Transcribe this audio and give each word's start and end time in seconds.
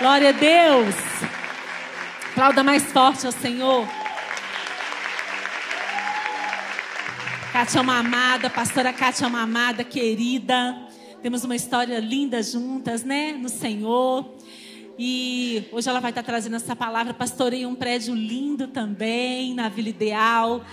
Glória 0.00 0.30
a 0.30 0.32
Deus. 0.32 0.94
Aplauda 2.32 2.64
mais 2.64 2.82
forte 2.82 3.26
ao 3.26 3.32
Senhor. 3.32 3.86
Kátia 7.52 7.78
é 7.78 7.80
uma 7.80 8.00
amada, 8.00 8.50
pastora 8.50 8.92
Kátia 8.92 9.24
é 9.24 9.28
uma 9.28 9.42
amada, 9.42 9.84
querida. 9.84 10.76
Temos 11.22 11.44
uma 11.44 11.54
história 11.54 12.00
linda 12.00 12.42
juntas, 12.42 13.04
né? 13.04 13.34
No 13.34 13.48
Senhor. 13.48 14.34
E 14.98 15.68
hoje 15.70 15.88
ela 15.88 16.00
vai 16.00 16.10
estar 16.10 16.24
trazendo 16.24 16.56
essa 16.56 16.74
palavra. 16.74 17.14
Pastorei 17.14 17.64
um 17.64 17.76
prédio 17.76 18.16
lindo 18.16 18.66
também, 18.66 19.54
na 19.54 19.68
Vila 19.68 19.90
Ideal. 19.90 20.64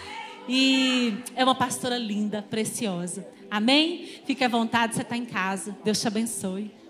E 0.49 1.13
é 1.35 1.44
uma 1.44 1.53
pastora 1.53 1.99
linda, 1.99 2.41
preciosa. 2.41 3.27
Amém? 3.52 4.19
Fique 4.25 4.44
à 4.44 4.47
vontade, 4.47 4.95
você 4.95 5.03
está 5.03 5.16
em 5.16 5.25
casa. 5.25 5.77
Deus 5.83 6.02
te 6.02 6.08
abençoe. 6.08 6.80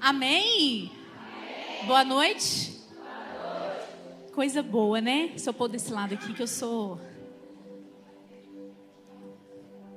Amém? 0.00 0.92
Amém. 1.16 1.86
Boa, 1.86 2.04
noite. 2.04 2.72
Boa 2.94 3.74
noite. 3.74 4.32
Coisa 4.32 4.62
boa, 4.62 5.00
né? 5.00 5.32
Se 5.36 5.48
eu 5.48 5.54
pôr 5.54 5.68
desse 5.68 5.92
lado 5.92 6.14
aqui, 6.14 6.32
que 6.32 6.42
eu 6.42 6.46
sou 6.46 7.00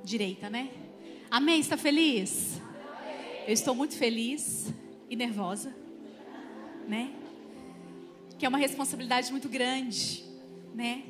direita, 0.02 0.50
né? 0.50 0.70
Amém? 1.30 1.60
Está 1.60 1.76
feliz? 1.76 2.60
Amém. 2.60 3.44
Eu 3.46 3.54
estou 3.54 3.74
muito 3.74 3.96
feliz 3.96 4.72
e 5.08 5.14
nervosa, 5.14 5.74
né? 6.88 7.12
Que 8.38 8.44
é 8.44 8.48
uma 8.48 8.58
responsabilidade 8.58 9.30
muito 9.30 9.48
grande, 9.48 10.24
né? 10.74 11.04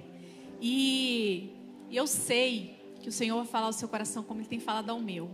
E 0.61 1.51
eu 1.91 2.07
sei 2.07 2.79
que 3.01 3.09
o 3.09 3.13
Senhor 3.13 3.37
vai 3.39 3.47
falar 3.47 3.67
ao 3.67 3.73
seu 3.73 3.89
coração 3.89 4.23
como 4.23 4.41
Ele 4.41 4.49
tem 4.49 4.61
falado 4.61 4.91
ao 4.91 5.01
meu. 5.01 5.31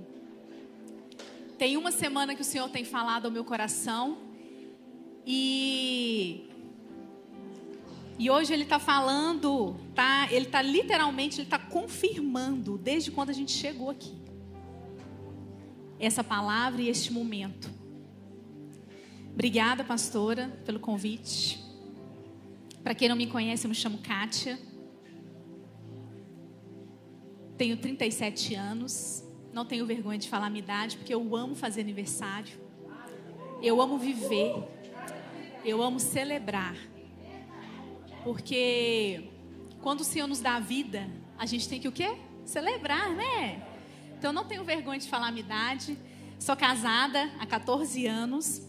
Tem 1.59 1.77
uma 1.77 1.91
semana 1.91 2.34
que 2.34 2.42
o 2.42 2.45
Senhor 2.45 2.69
tem 2.69 2.84
falado 2.84 3.27
ao 3.27 3.31
meu 3.31 3.45
coração. 3.45 4.19
E 5.27 6.48
e 8.19 8.28
hoje 8.28 8.53
ele 8.53 8.64
está 8.64 8.81
falando, 8.81 9.77
tá? 9.95 10.27
Ele 10.33 10.47
está 10.47 10.61
literalmente, 10.61 11.36
ele 11.36 11.47
está 11.47 11.59
confirmando 11.59 12.77
desde 12.77 13.12
quando 13.12 13.31
a 13.31 13.33
gente 13.33 13.53
chegou 13.53 13.91
aqui 13.91 14.12
essa 16.01 16.25
palavra 16.25 16.83
e 16.83 16.89
este 16.89 17.12
momento. 17.12 17.70
Obrigada, 19.33 19.84
pastora, 19.84 20.48
pelo 20.64 20.81
convite. 20.81 21.61
Para 22.83 22.95
quem 22.95 23.09
não 23.09 23.14
me 23.14 23.27
conhece, 23.29 23.67
eu 23.67 23.69
me 23.69 23.75
chamo 23.75 23.98
Kátia. 23.98 24.59
Tenho 27.56 27.77
37 27.77 28.55
anos. 28.55 29.28
Não 29.59 29.64
tenho 29.64 29.84
vergonha 29.84 30.17
de 30.20 30.28
falar 30.28 30.47
a 30.47 30.51
minha 30.51 30.62
idade, 30.62 30.97
porque 30.98 31.12
eu 31.12 31.34
amo 31.34 31.56
fazer 31.56 31.81
aniversário. 31.81 32.56
Eu 33.61 33.83
amo 33.83 33.98
viver. 33.98 34.55
Eu 35.64 35.83
amo 35.83 35.98
celebrar. 35.98 36.77
Porque 38.23 39.29
quando 39.83 40.02
o 40.02 40.05
Senhor 40.05 40.29
nos 40.29 40.39
dá 40.39 40.55
a 40.55 40.61
vida, 40.61 41.11
a 41.36 41.45
gente 41.45 41.69
tem 41.69 41.80
que 41.80 41.89
o 41.89 41.91
quê? 41.91 42.17
Celebrar, 42.45 43.13
né? 43.17 43.67
Então 44.17 44.33
não 44.33 44.45
tenho 44.45 44.63
vergonha 44.63 45.01
de 45.01 45.08
falar 45.08 45.27
a 45.27 45.33
minha 45.33 45.45
idade. 45.45 45.98
Sou 46.39 46.55
casada 46.55 47.29
há 47.40 47.45
14 47.45 48.07
anos 48.07 48.63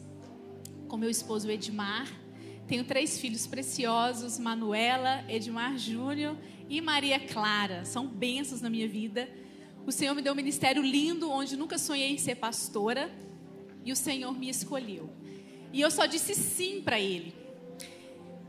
com 0.88 0.98
meu 0.98 1.12
esposo 1.12 1.52
Edmar. 1.52 2.08
Tenho 2.68 2.84
três 2.84 3.20
filhos 3.20 3.46
preciosos, 3.46 4.40
Manuela, 4.40 5.24
Edmar 5.30 5.78
Júnior 5.78 6.36
e 6.68 6.82
Maria 6.82 7.20
Clara. 7.20 7.86
São 7.86 8.08
bênçãos 8.08 8.60
na 8.60 8.72
minha 8.72 8.88
vida. 8.88 9.30
O 9.90 9.92
Senhor 9.92 10.14
me 10.14 10.22
deu 10.22 10.34
um 10.34 10.36
ministério 10.36 10.84
lindo, 10.84 11.32
onde 11.32 11.58
nunca 11.58 11.80
sonhei 11.80 12.12
em 12.12 12.18
ser 12.20 12.36
pastora, 12.36 13.12
e 13.84 13.92
o 13.92 13.96
Senhor 13.96 14.38
me 14.38 14.48
escolheu. 14.48 15.10
E 15.74 15.82
eu 15.82 15.90
só 15.90 16.06
disse 16.06 16.36
sim 16.36 16.80
para 16.80 17.00
Ele. 17.00 17.34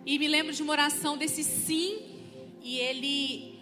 E 0.05 0.19
me 0.19 0.28
lembro 0.28 0.53
de 0.53 0.62
uma 0.62 0.73
oração 0.73 1.17
desse 1.17 1.43
sim, 1.43 1.99
e 2.61 2.77
Ele, 2.77 3.59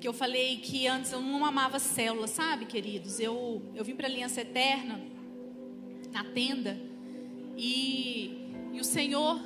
que 0.00 0.08
eu 0.08 0.14
falei 0.14 0.56
que 0.56 0.86
antes 0.86 1.12
eu 1.12 1.20
não 1.20 1.44
amava 1.44 1.78
célula, 1.78 2.26
sabe, 2.26 2.64
queridos? 2.64 3.20
Eu, 3.20 3.62
eu 3.74 3.84
vim 3.84 3.94
para 3.94 4.06
a 4.06 4.10
Aliança 4.10 4.40
Eterna, 4.40 4.98
na 6.10 6.24
tenda, 6.24 6.80
e, 7.54 8.48
e 8.72 8.80
o 8.80 8.84
Senhor 8.84 9.38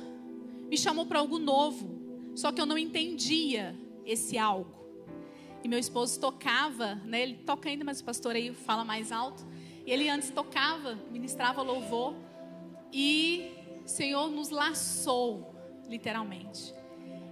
me 0.69 0.77
chamou 0.77 1.05
para 1.05 1.19
algo 1.19 1.37
novo, 1.37 2.31
só 2.35 2.53
que 2.53 2.61
eu 2.61 2.65
não 2.65 2.77
entendia 2.77 3.75
esse 4.05 4.37
algo. 4.37 4.78
E 5.63 5.67
meu 5.67 5.79
esposo 5.79 6.19
tocava, 6.19 6.95
né? 7.05 7.21
Ele 7.21 7.35
toca 7.35 7.69
ainda, 7.69 7.83
mas 7.83 7.99
o 7.99 8.03
pastor 8.03 8.35
aí 8.35 8.53
fala 8.53 8.85
mais 8.85 9.11
alto. 9.11 9.45
E 9.85 9.91
ele 9.91 10.09
antes 10.09 10.29
tocava, 10.29 10.97
ministrava 11.11 11.61
louvor. 11.61 12.13
E 12.93 13.51
o 13.83 13.87
Senhor 13.87 14.29
nos 14.29 14.49
laçou, 14.49 15.55
literalmente. 15.87 16.73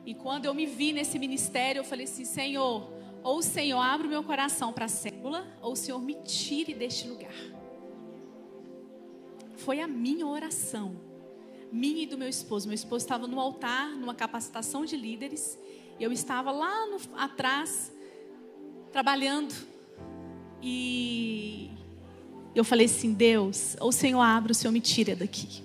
E 0.06 0.14
quando 0.14 0.46
eu 0.46 0.54
me 0.54 0.66
vi 0.66 0.94
nesse 0.94 1.18
ministério, 1.18 1.80
eu 1.80 1.84
falei 1.84 2.06
assim: 2.06 2.26
Senhor, 2.26 2.90
ou 3.24 3.40
o 3.40 3.44
Senhor 3.44 3.80
abre 3.80 4.08
o 4.08 4.10
meu 4.10 4.24
coração 4.24 4.72
para 4.72 4.86
a 4.86 4.90
célula, 4.90 5.46
ou 5.62 5.74
o 5.74 5.76
Senhor 5.76 6.00
me 6.00 6.16
tire 6.16 6.74
deste 6.74 7.08
lugar. 7.08 7.34
Foi 9.56 9.80
a 9.80 9.88
minha 9.88 10.26
oração, 10.26 10.96
minha 11.72 12.04
e 12.04 12.06
do 12.06 12.18
meu 12.18 12.30
esposo. 12.30 12.68
Meu 12.68 12.76
esposo 12.76 13.04
estava 13.04 13.28
no 13.28 13.40
altar, 13.40 13.90
numa 13.90 14.14
capacitação 14.16 14.86
de 14.86 14.96
líderes, 14.96 15.60
e 16.00 16.04
eu 16.04 16.12
estava 16.12 16.52
lá 16.52 16.86
no, 16.86 17.00
atrás 17.18 17.92
trabalhando. 18.92 19.54
E 20.62 21.70
eu 22.56 22.64
falei 22.64 22.86
assim: 22.86 23.14
Deus, 23.14 23.76
ou 23.80 23.90
o 23.90 23.92
Senhor 23.92 24.22
abre, 24.22 24.52
ou 24.52 24.52
o 24.52 24.56
Senhor 24.56 24.72
me 24.72 24.82
tira 24.82 25.16
daqui. 25.16 25.62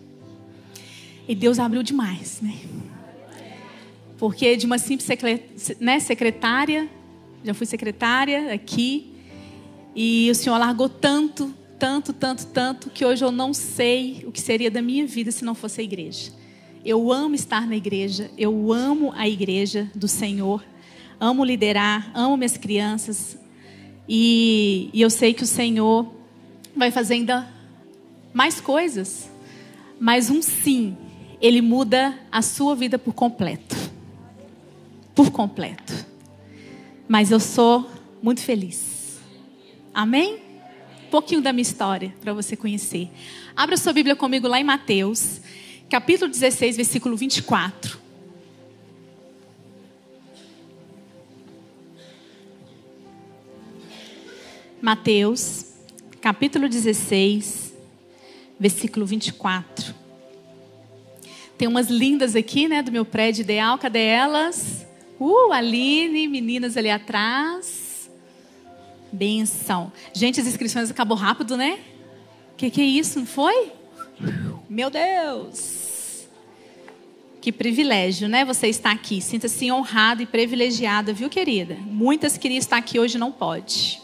E 1.27 1.34
Deus 1.34 1.59
abriu 1.59 1.82
demais, 1.82 2.41
né? 2.41 2.59
Porque 4.19 4.56
de 4.56 4.66
uma 4.66 4.78
simples 4.78 5.09
né, 5.81 5.99
secretária, 5.99 6.88
já 7.44 7.55
fui 7.55 7.66
secretária 7.66 8.53
aqui, 8.53 9.12
e 9.94 10.31
o 10.31 10.34
Senhor 10.34 10.56
largou 10.59 10.88
tanto, 10.88 11.53
tanto, 11.78 12.12
tanto, 12.12 12.47
tanto, 12.47 12.91
que 12.91 13.05
hoje 13.05 13.25
eu 13.25 13.32
não 13.32 13.53
sei 13.53 14.25
o 14.27 14.32
que 14.32 14.41
seria 14.41 14.71
da 14.71 14.81
minha 14.81 15.06
vida 15.06 15.31
se 15.31 15.44
não 15.44 15.55
fosse 15.55 15.81
a 15.81 15.84
igreja. 15.84 16.31
Eu 16.84 17.12
amo 17.12 17.34
estar 17.34 17.66
na 17.66 17.77
igreja, 17.77 18.31
eu 18.37 18.72
amo 18.72 19.12
a 19.16 19.28
igreja 19.28 19.91
do 19.94 20.09
Senhor 20.09 20.65
amo 21.22 21.44
liderar, 21.44 22.10
amo 22.15 22.37
minhas 22.37 22.56
crianças. 22.56 23.38
E, 24.09 24.91
e 24.93 25.00
eu 25.00 25.09
sei 25.09 25.33
que 25.33 25.44
o 25.44 25.47
Senhor 25.47 26.12
vai 26.75 26.91
fazer 26.91 27.15
ainda 27.15 27.49
mais 28.34 28.60
coisas. 28.60 29.31
Mas 30.00 30.31
um 30.31 30.43
sim, 30.43 30.97
ele 31.41 31.62
muda 31.62 32.19
a 32.31 32.43
sua 32.43 32.75
vida 32.75 32.99
por 32.99 33.15
completo. 33.15 33.77
Por 35.15 35.31
completo. 35.31 35.94
Mas 37.06 37.31
eu 37.31 37.38
sou 37.38 37.88
muito 38.21 38.41
feliz. 38.41 39.21
Amém? 39.94 40.41
Um 41.06 41.11
pouquinho 41.12 41.41
da 41.41 41.53
minha 41.53 41.62
história 41.62 42.12
para 42.21 42.32
você 42.32 42.56
conhecer. 42.56 43.09
Abra 43.55 43.76
sua 43.76 43.93
Bíblia 43.93 44.17
comigo 44.17 44.49
lá 44.49 44.58
em 44.58 44.64
Mateus, 44.64 45.41
capítulo 45.88 46.29
16, 46.29 46.75
versículo 46.75 47.17
24. 47.17 48.01
Mateus, 54.82 55.67
capítulo 56.20 56.69
16, 56.69 57.73
versículo 58.58 59.06
24. 59.06 59.94
Tem 61.56 61.69
umas 61.69 61.88
lindas 61.88 62.34
aqui, 62.34 62.67
né, 62.67 62.82
do 62.82 62.90
meu 62.90 63.05
prédio 63.05 63.43
ideal. 63.43 63.79
Cadê 63.79 64.00
elas? 64.00 64.84
Uh, 65.20 65.52
Aline, 65.52 66.26
meninas 66.26 66.76
ali 66.76 66.90
atrás. 66.90 68.11
Benção. 69.12 69.93
Gente, 70.12 70.40
as 70.40 70.49
inscrições 70.49 70.90
acabou 70.90 71.17
rápido, 71.17 71.56
né? 71.56 71.78
Que, 72.56 72.69
que 72.69 72.81
é 72.81 72.85
isso, 72.85 73.20
não 73.20 73.26
foi? 73.26 73.70
Meu 74.69 74.90
Deus! 74.90 76.26
Que 77.40 77.52
privilégio, 77.52 78.28
né? 78.28 78.44
Você 78.44 78.67
está 78.67 78.90
aqui. 78.90 79.20
Sinta-se 79.20 79.70
honrada 79.70 80.25
e 80.25 80.26
privilegiada, 80.26 81.12
viu, 81.12 81.31
querida? 81.31 81.76
Muitas 81.87 82.37
queriam 82.37 82.58
estar 82.58 82.78
aqui 82.78 82.99
hoje, 82.99 83.17
não 83.17 83.31
pode. 83.31 84.01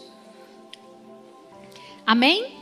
Amém? 2.08 2.56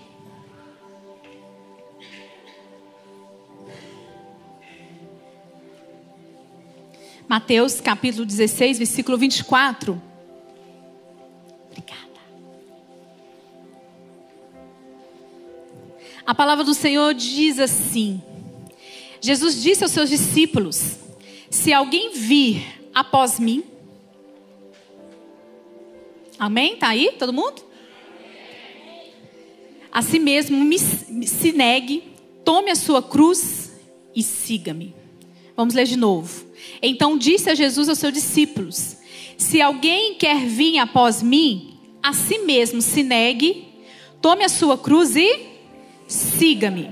Mateus 7.28 7.81
capítulo 7.81 8.26
16, 8.26 8.78
versículo 8.78 9.16
24. 9.16 10.02
Obrigada. 11.70 12.00
A 16.26 16.34
palavra 16.34 16.64
do 16.64 16.75
Senhor 16.75 17.14
diz 17.14 17.60
assim: 17.60 18.20
Jesus 19.20 19.62
disse 19.62 19.84
aos 19.84 19.93
seus 19.93 20.10
discípulos: 20.10 20.96
Se 21.48 21.72
alguém 21.72 22.10
vir 22.14 22.82
após 22.93 23.38
mim, 23.38 23.62
Amém? 26.37 26.76
Tá 26.76 26.88
aí? 26.88 27.12
Todo 27.19 27.32
mundo? 27.32 27.65
A 29.96 30.02
si 30.02 30.19
mesmo 30.19 30.62
me, 30.62 30.78
se 30.78 31.52
negue, 31.52 32.02
tome 32.44 32.70
a 32.70 32.75
sua 32.75 33.02
cruz 33.02 33.72
e 34.14 34.22
siga-me. 34.22 34.94
Vamos 35.56 35.72
ler 35.72 35.87
de 35.87 35.96
novo. 35.96 36.44
Então 36.82 37.16
disse 37.16 37.48
a 37.48 37.54
Jesus 37.54 37.88
aos 37.88 37.98
seus 37.98 38.12
discípulos: 38.12 38.98
Se 39.38 39.62
alguém 39.62 40.16
quer 40.16 40.44
vir 40.44 40.78
após 40.81 41.22
mim, 41.22 41.78
a 42.02 42.12
si 42.12 42.40
mesmo 42.40 42.82
se 42.82 43.02
negue, 43.02 43.69
tome 44.20 44.44
a 44.44 44.50
sua 44.50 44.76
cruz 44.76 45.16
e 45.16 45.46
siga-me. 46.06 46.90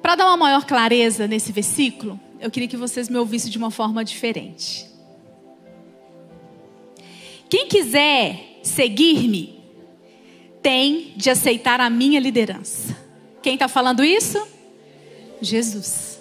Para 0.00 0.14
dar 0.14 0.26
uma 0.26 0.36
maior 0.36 0.64
clareza 0.66 1.26
nesse 1.26 1.50
versículo, 1.50 2.18
eu 2.38 2.48
queria 2.48 2.68
que 2.68 2.76
vocês 2.76 3.08
me 3.08 3.18
ouvissem 3.18 3.50
de 3.50 3.58
uma 3.58 3.72
forma 3.72 4.04
diferente. 4.04 4.86
Quem 7.50 7.66
quiser 7.66 8.60
seguir-me, 8.62 9.57
tem 10.62 11.12
de 11.16 11.30
aceitar 11.30 11.80
a 11.80 11.90
minha 11.90 12.20
liderança. 12.20 12.96
Quem 13.42 13.54
está 13.54 13.68
falando 13.68 14.04
isso? 14.04 14.46
Jesus. 15.40 16.20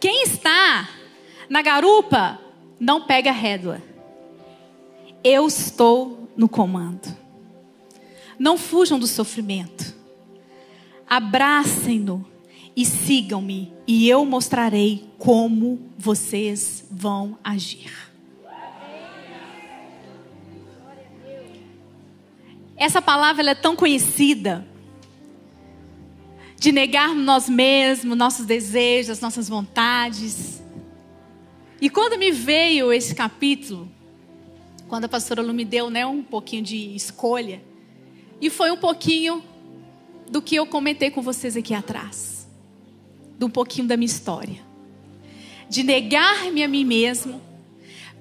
Quem 0.00 0.22
está 0.24 0.88
na 1.48 1.62
garupa, 1.62 2.38
não 2.78 3.06
pega 3.06 3.30
rédua. 3.30 3.82
Eu 5.22 5.46
estou 5.46 6.28
no 6.36 6.48
comando. 6.48 7.16
Não 8.38 8.58
fujam 8.58 8.98
do 8.98 9.06
sofrimento. 9.06 9.94
Abracem-no 11.08 12.26
e 12.76 12.84
sigam-me, 12.84 13.72
e 13.86 14.08
eu 14.08 14.24
mostrarei 14.24 15.04
como 15.16 15.78
vocês 15.96 16.84
vão 16.90 17.38
agir. 17.44 18.13
Essa 22.84 23.00
palavra 23.00 23.50
é 23.50 23.54
tão 23.54 23.74
conhecida 23.74 24.62
de 26.58 26.70
negar 26.70 27.14
nós 27.14 27.48
mesmos, 27.48 28.14
nossos 28.14 28.44
desejos, 28.44 29.20
nossas 29.20 29.48
vontades. 29.48 30.62
E 31.80 31.88
quando 31.88 32.18
me 32.18 32.30
veio 32.30 32.92
esse 32.92 33.14
capítulo, 33.14 33.90
quando 34.86 35.06
a 35.06 35.08
pastora 35.08 35.40
Lu 35.40 35.54
me 35.54 35.64
deu 35.64 35.88
né, 35.88 36.04
um 36.04 36.22
pouquinho 36.22 36.62
de 36.62 36.94
escolha, 36.94 37.64
e 38.38 38.50
foi 38.50 38.70
um 38.70 38.76
pouquinho 38.76 39.42
do 40.30 40.42
que 40.42 40.54
eu 40.54 40.66
comentei 40.66 41.10
com 41.10 41.22
vocês 41.22 41.56
aqui 41.56 41.72
atrás, 41.72 42.46
de 43.38 43.46
um 43.46 43.50
pouquinho 43.50 43.88
da 43.88 43.96
minha 43.96 44.04
história, 44.04 44.60
de 45.70 45.82
negar-me 45.82 46.62
a 46.62 46.68
mim 46.68 46.84
mesmo, 46.84 47.40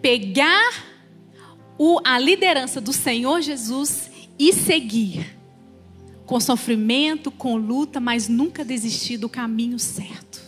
pegar 0.02 0.86
o, 1.78 2.00
a 2.02 2.18
liderança 2.18 2.80
do 2.80 2.94
Senhor 2.94 3.42
Jesus 3.42 4.13
e 4.50 4.52
seguir 4.52 5.38
com 6.26 6.38
sofrimento, 6.38 7.32
com 7.32 7.56
luta, 7.56 8.02
mas 8.02 8.28
nunca 8.28 8.66
desistir 8.66 9.18
do 9.18 9.30
caminho 9.30 9.80
certo. 9.80 10.42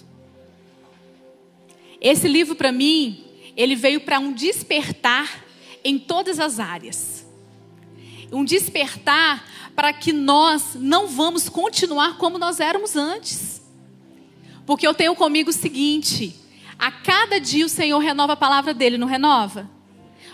Esse 2.02 2.28
livro 2.28 2.56
para 2.56 2.74
mim, 2.74 3.24
ele 3.56 3.74
veio 3.74 4.02
para 4.02 4.20
um 4.20 4.34
despertar 4.34 5.46
em 5.82 5.98
todas 5.98 6.42
as 6.42 6.60
áreas. 6.60 7.26
Um 8.32 8.44
despertar 8.44 9.72
para 9.74 9.94
que 9.94 10.12
nós 10.12 10.76
não 10.76 11.08
vamos 11.08 11.48
continuar 11.48 12.18
como 12.18 12.38
nós 12.38 12.60
éramos 12.60 12.98
antes. 12.98 13.62
Porque 14.66 14.86
eu 14.86 14.94
tenho 14.94 15.16
comigo 15.16 15.52
o 15.52 15.54
seguinte: 15.54 16.36
a 16.78 16.92
cada 16.92 17.40
dia 17.40 17.66
o 17.66 17.70
Senhor 17.70 18.00
renova 18.00 18.34
a 18.34 18.38
palavra 18.38 18.74
dele, 18.74 18.98
não 18.98 19.08
renova? 19.08 19.70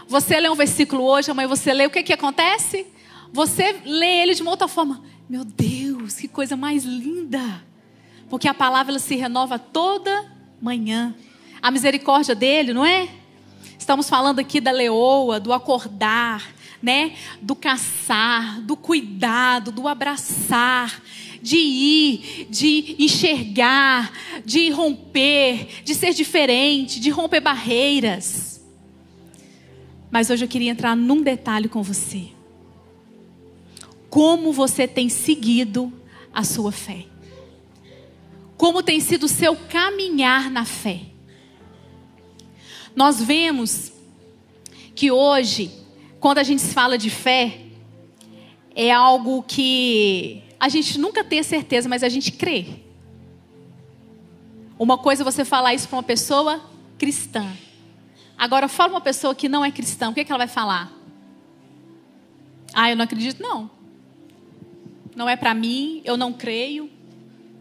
Você 0.07 0.39
lê 0.39 0.49
um 0.49 0.55
versículo 0.55 1.03
hoje, 1.03 1.29
amanhã 1.29 1.47
você 1.47 1.71
lê, 1.73 1.85
o 1.85 1.91
que, 1.91 2.01
que 2.01 2.13
acontece? 2.13 2.87
Você 3.33 3.81
lê 3.85 4.23
ele 4.23 4.33
de 4.33 4.41
uma 4.41 4.51
outra 4.51 4.67
forma. 4.67 5.01
Meu 5.29 5.45
Deus, 5.45 6.15
que 6.15 6.27
coisa 6.27 6.57
mais 6.57 6.83
linda. 6.83 7.63
Porque 8.29 8.47
a 8.47 8.53
palavra 8.53 8.99
se 8.99 9.15
renova 9.15 9.57
toda 9.57 10.29
manhã. 10.61 11.15
A 11.61 11.71
misericórdia 11.71 12.35
dele, 12.35 12.73
não 12.73 12.85
é? 12.85 13.07
Estamos 13.79 14.09
falando 14.09 14.39
aqui 14.39 14.59
da 14.59 14.71
leoa, 14.71 15.39
do 15.39 15.53
acordar, 15.53 16.53
né? 16.81 17.13
Do 17.41 17.55
caçar, 17.55 18.59
do 18.61 18.75
cuidado, 18.75 19.71
do 19.71 19.87
abraçar, 19.87 21.01
de 21.41 21.57
ir, 21.57 22.47
de 22.49 22.97
enxergar, 22.99 24.11
de 24.45 24.69
romper, 24.69 25.81
de 25.83 25.95
ser 25.95 26.13
diferente, 26.13 26.99
de 26.99 27.09
romper 27.09 27.39
barreiras. 27.39 28.61
Mas 30.11 30.29
hoje 30.29 30.43
eu 30.43 30.49
queria 30.49 30.71
entrar 30.71 30.95
num 30.95 31.21
detalhe 31.21 31.69
com 31.69 31.81
você 31.81 32.31
como 34.11 34.51
você 34.51 34.85
tem 34.85 35.07
seguido 35.07 35.91
a 36.33 36.43
sua 36.43 36.69
fé. 36.69 37.05
Como 38.57 38.83
tem 38.83 38.99
sido 38.99 39.23
o 39.23 39.29
seu 39.29 39.55
caminhar 39.55 40.51
na 40.51 40.65
fé. 40.65 40.99
Nós 42.93 43.23
vemos 43.23 43.93
que 44.93 45.09
hoje, 45.09 45.71
quando 46.19 46.39
a 46.39 46.43
gente 46.43 46.61
fala 46.61 46.97
de 46.97 47.09
fé, 47.09 47.61
é 48.75 48.91
algo 48.91 49.41
que 49.43 50.43
a 50.59 50.67
gente 50.67 50.99
nunca 50.99 51.23
tem 51.23 51.41
certeza, 51.41 51.87
mas 51.87 52.03
a 52.03 52.09
gente 52.09 52.33
crê. 52.33 52.65
Uma 54.77 54.97
coisa 54.97 55.23
é 55.23 55.25
você 55.25 55.45
falar 55.45 55.73
isso 55.73 55.87
para 55.87 55.95
uma 55.95 56.03
pessoa 56.03 56.61
cristã. 56.97 57.49
Agora, 58.37 58.67
fala 58.67 58.91
uma 58.91 59.01
pessoa 59.01 59.33
que 59.33 59.47
não 59.47 59.63
é 59.63 59.71
cristã, 59.71 60.09
o 60.09 60.13
que, 60.13 60.19
é 60.19 60.23
que 60.25 60.31
ela 60.31 60.39
vai 60.39 60.49
falar? 60.49 60.91
Ah, 62.73 62.89
eu 62.89 62.97
não 62.97 63.05
acredito, 63.05 63.41
não 63.41 63.80
não 65.15 65.27
é 65.27 65.35
para 65.35 65.53
mim, 65.53 66.01
eu 66.03 66.17
não 66.17 66.33
creio. 66.33 66.89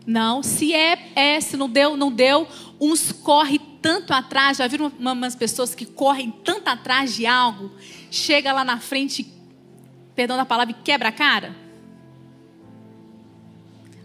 Não, 0.07 0.43
se 0.43 0.73
é, 0.73 1.13
é, 1.15 1.41
se 1.41 1.57
não 1.57 1.69
deu, 1.69 1.97
não 1.97 2.11
deu. 2.11 2.47
Uns 2.81 3.13
correm 3.13 3.61
tanto 3.81 4.13
atrás, 4.13 4.59
já 4.59 4.67
viram 4.67 4.93
umas 4.99 5.35
pessoas 5.35 5.75
que 5.75 5.87
correm 5.87 6.31
tanto 6.31 6.69
atrás 6.69 7.15
de 7.15 7.27
algo, 7.27 7.71
chega 8.11 8.53
lá 8.53 8.65
na 8.65 8.79
frente, 8.79 9.27
perdão 10.15 10.37
da 10.37 10.45
palavra, 10.45 10.75
quebra 10.85 11.09
a 11.09 11.13
cara? 11.13 11.57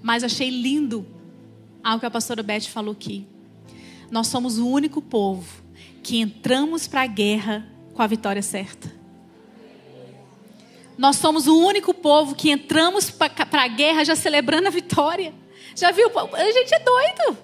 Mas 0.02 0.24
achei 0.24 0.50
lindo 0.50 1.06
algo 1.84 2.00
que 2.00 2.06
a 2.06 2.12
pastora 2.12 2.44
Beth 2.44 2.68
falou 2.68 2.92
aqui. 2.92 3.28
Nós 4.12 4.28
somos 4.28 4.58
o 4.58 4.68
único 4.68 5.02
povo 5.02 5.64
que 6.04 6.20
entramos 6.20 6.88
para 6.88 7.02
a 7.02 7.08
guerra 7.08 7.68
com 7.94 8.02
a 8.02 8.08
vitória 8.08 8.42
certa. 8.42 9.05
Nós 10.98 11.18
somos 11.18 11.48
o 11.48 11.58
único 11.58 11.94
povo 11.94 12.36
que 12.36 12.50
entramos 12.50 13.12
para 13.12 13.64
a 13.64 13.68
guerra 13.68 14.04
já 14.04 14.16
celebrando 14.16 14.68
a 14.68 14.72
vitória. 14.72 15.34
Já 15.76 15.92
viu? 15.92 16.10
A 16.34 16.52
gente 16.52 16.74
é 16.74 16.80
doido. 16.80 17.38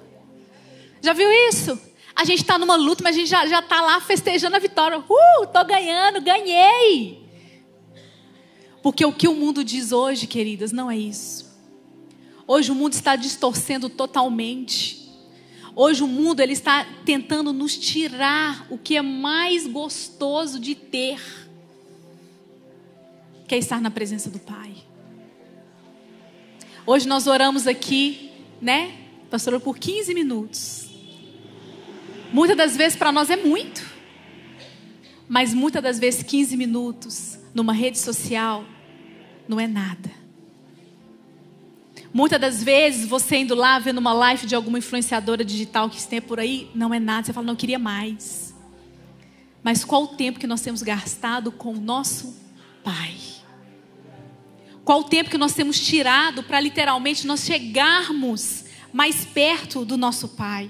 Já 1.02 1.14
viu 1.14 1.30
isso? 1.50 1.80
A 2.16 2.24
gente 2.24 2.40
está 2.40 2.58
numa 2.58 2.76
luta, 2.76 3.04
mas 3.04 3.16
a 3.16 3.20
gente 3.20 3.30
já 3.30 3.60
está 3.60 3.82
lá 3.82 4.00
festejando 4.00 4.56
a 4.56 4.60
vitória. 4.60 5.00
Uh, 5.00 5.48
tô 5.52 5.64
ganhando, 5.66 6.22
ganhei. 6.22 7.22
Porque 8.82 9.06
o 9.06 9.14
que 9.14 9.28
o 9.28 9.36
mundo 9.36 9.64
diz 9.64 9.92
hoje, 9.92 10.28
queridas, 10.28 10.72
não 10.72 10.90
é 10.90 10.98
isso. 10.98 11.52
Hoje 12.48 12.72
o 12.72 12.76
mundo 12.76 12.94
está 12.94 13.16
distorcendo 13.16 13.90
totalmente. 13.90 15.10
Hoje 15.76 16.04
o 16.04 16.08
mundo 16.08 16.42
ele 16.42 16.54
está 16.54 16.86
tentando 17.06 17.54
nos 17.54 17.78
tirar 17.78 18.68
o 18.70 18.78
que 18.78 18.98
é 18.98 19.02
mais 19.02 19.66
gostoso 19.66 20.60
de 20.60 20.76
ter 20.76 21.41
quer 23.52 23.58
estar 23.58 23.82
na 23.82 23.92
presença 23.92 24.30
do 24.30 24.40
Pai. 24.40 24.74
Hoje 26.86 27.06
nós 27.06 27.28
oramos 27.28 27.68
aqui, 27.68 28.32
né, 28.62 28.94
pastor, 29.30 29.60
por 29.60 29.78
15 29.78 30.14
minutos. 30.14 30.88
Muitas 32.32 32.56
das 32.56 32.78
vezes 32.78 32.98
para 32.98 33.12
nós 33.12 33.30
é 33.30 33.36
muito, 33.36 33.86
mas 35.28 35.54
muitas 35.54 35.84
das 35.84 36.00
vezes 36.00 36.24
15 36.24 36.56
minutos 36.56 37.40
numa 37.54 37.74
rede 37.74 38.00
social 38.00 38.64
não 39.50 39.60
é 39.60 39.68
nada. 39.68 40.10
Muitas 42.14 42.40
das 42.40 42.64
vezes 42.64 43.06
você 43.06 43.36
indo 43.36 43.54
lá 43.54 43.80
vendo 43.80 43.98
uma 43.98 44.14
live 44.14 44.48
de 44.48 44.56
alguma 44.56 44.78
influenciadora 44.78 45.44
digital 45.44 45.90
que 45.90 46.02
tem 46.08 46.22
por 46.22 46.40
aí, 46.40 46.72
não 46.74 46.94
é 46.94 47.02
nada. 47.02 47.28
Você 47.28 47.34
fala, 47.34 47.48
não 47.48 47.58
queria 47.58 47.78
mais. 47.78 48.56
Mas 49.62 49.84
qual 49.84 50.04
o 50.04 50.16
tempo 50.16 50.40
que 50.40 50.48
nós 50.48 50.62
temos 50.62 50.82
gastado 50.82 51.52
com 51.52 51.74
o 51.74 51.82
nosso 51.82 52.40
Pai? 52.82 53.31
Qual 54.84 55.02
o 55.02 55.04
tempo 55.04 55.30
que 55.30 55.38
nós 55.38 55.54
temos 55.54 55.80
tirado 55.80 56.44
para 56.44 56.60
literalmente 56.60 57.28
nós 57.28 57.42
chegarmos 57.42 58.66
mais 58.92 59.26
perto 59.26 59.86
do 59.86 59.96
nosso 59.96 60.30
Pai? 60.30 60.70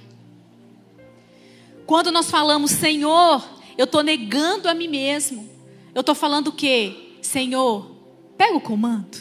Quando 1.86 2.12
nós 2.12 2.30
falamos, 2.30 2.72
Senhor, 2.72 3.44
eu 3.77 3.86
estou 3.86 4.03
negando 4.03 4.70
a 4.70 4.74
mim 4.74 4.88
mesmo. 4.88 5.50
Eu 5.94 6.01
estou 6.01 6.15
falando 6.15 6.48
o 6.48 6.51
quê? 6.51 7.18
Senhor, 7.22 7.91
pega 8.38 8.56
o 8.56 8.62
comando. 8.62 9.18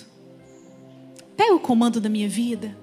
Pega 1.37 1.55
o 1.55 1.61
comando 1.61 2.01
da 2.01 2.09
minha 2.09 2.29
vida. 2.29 2.77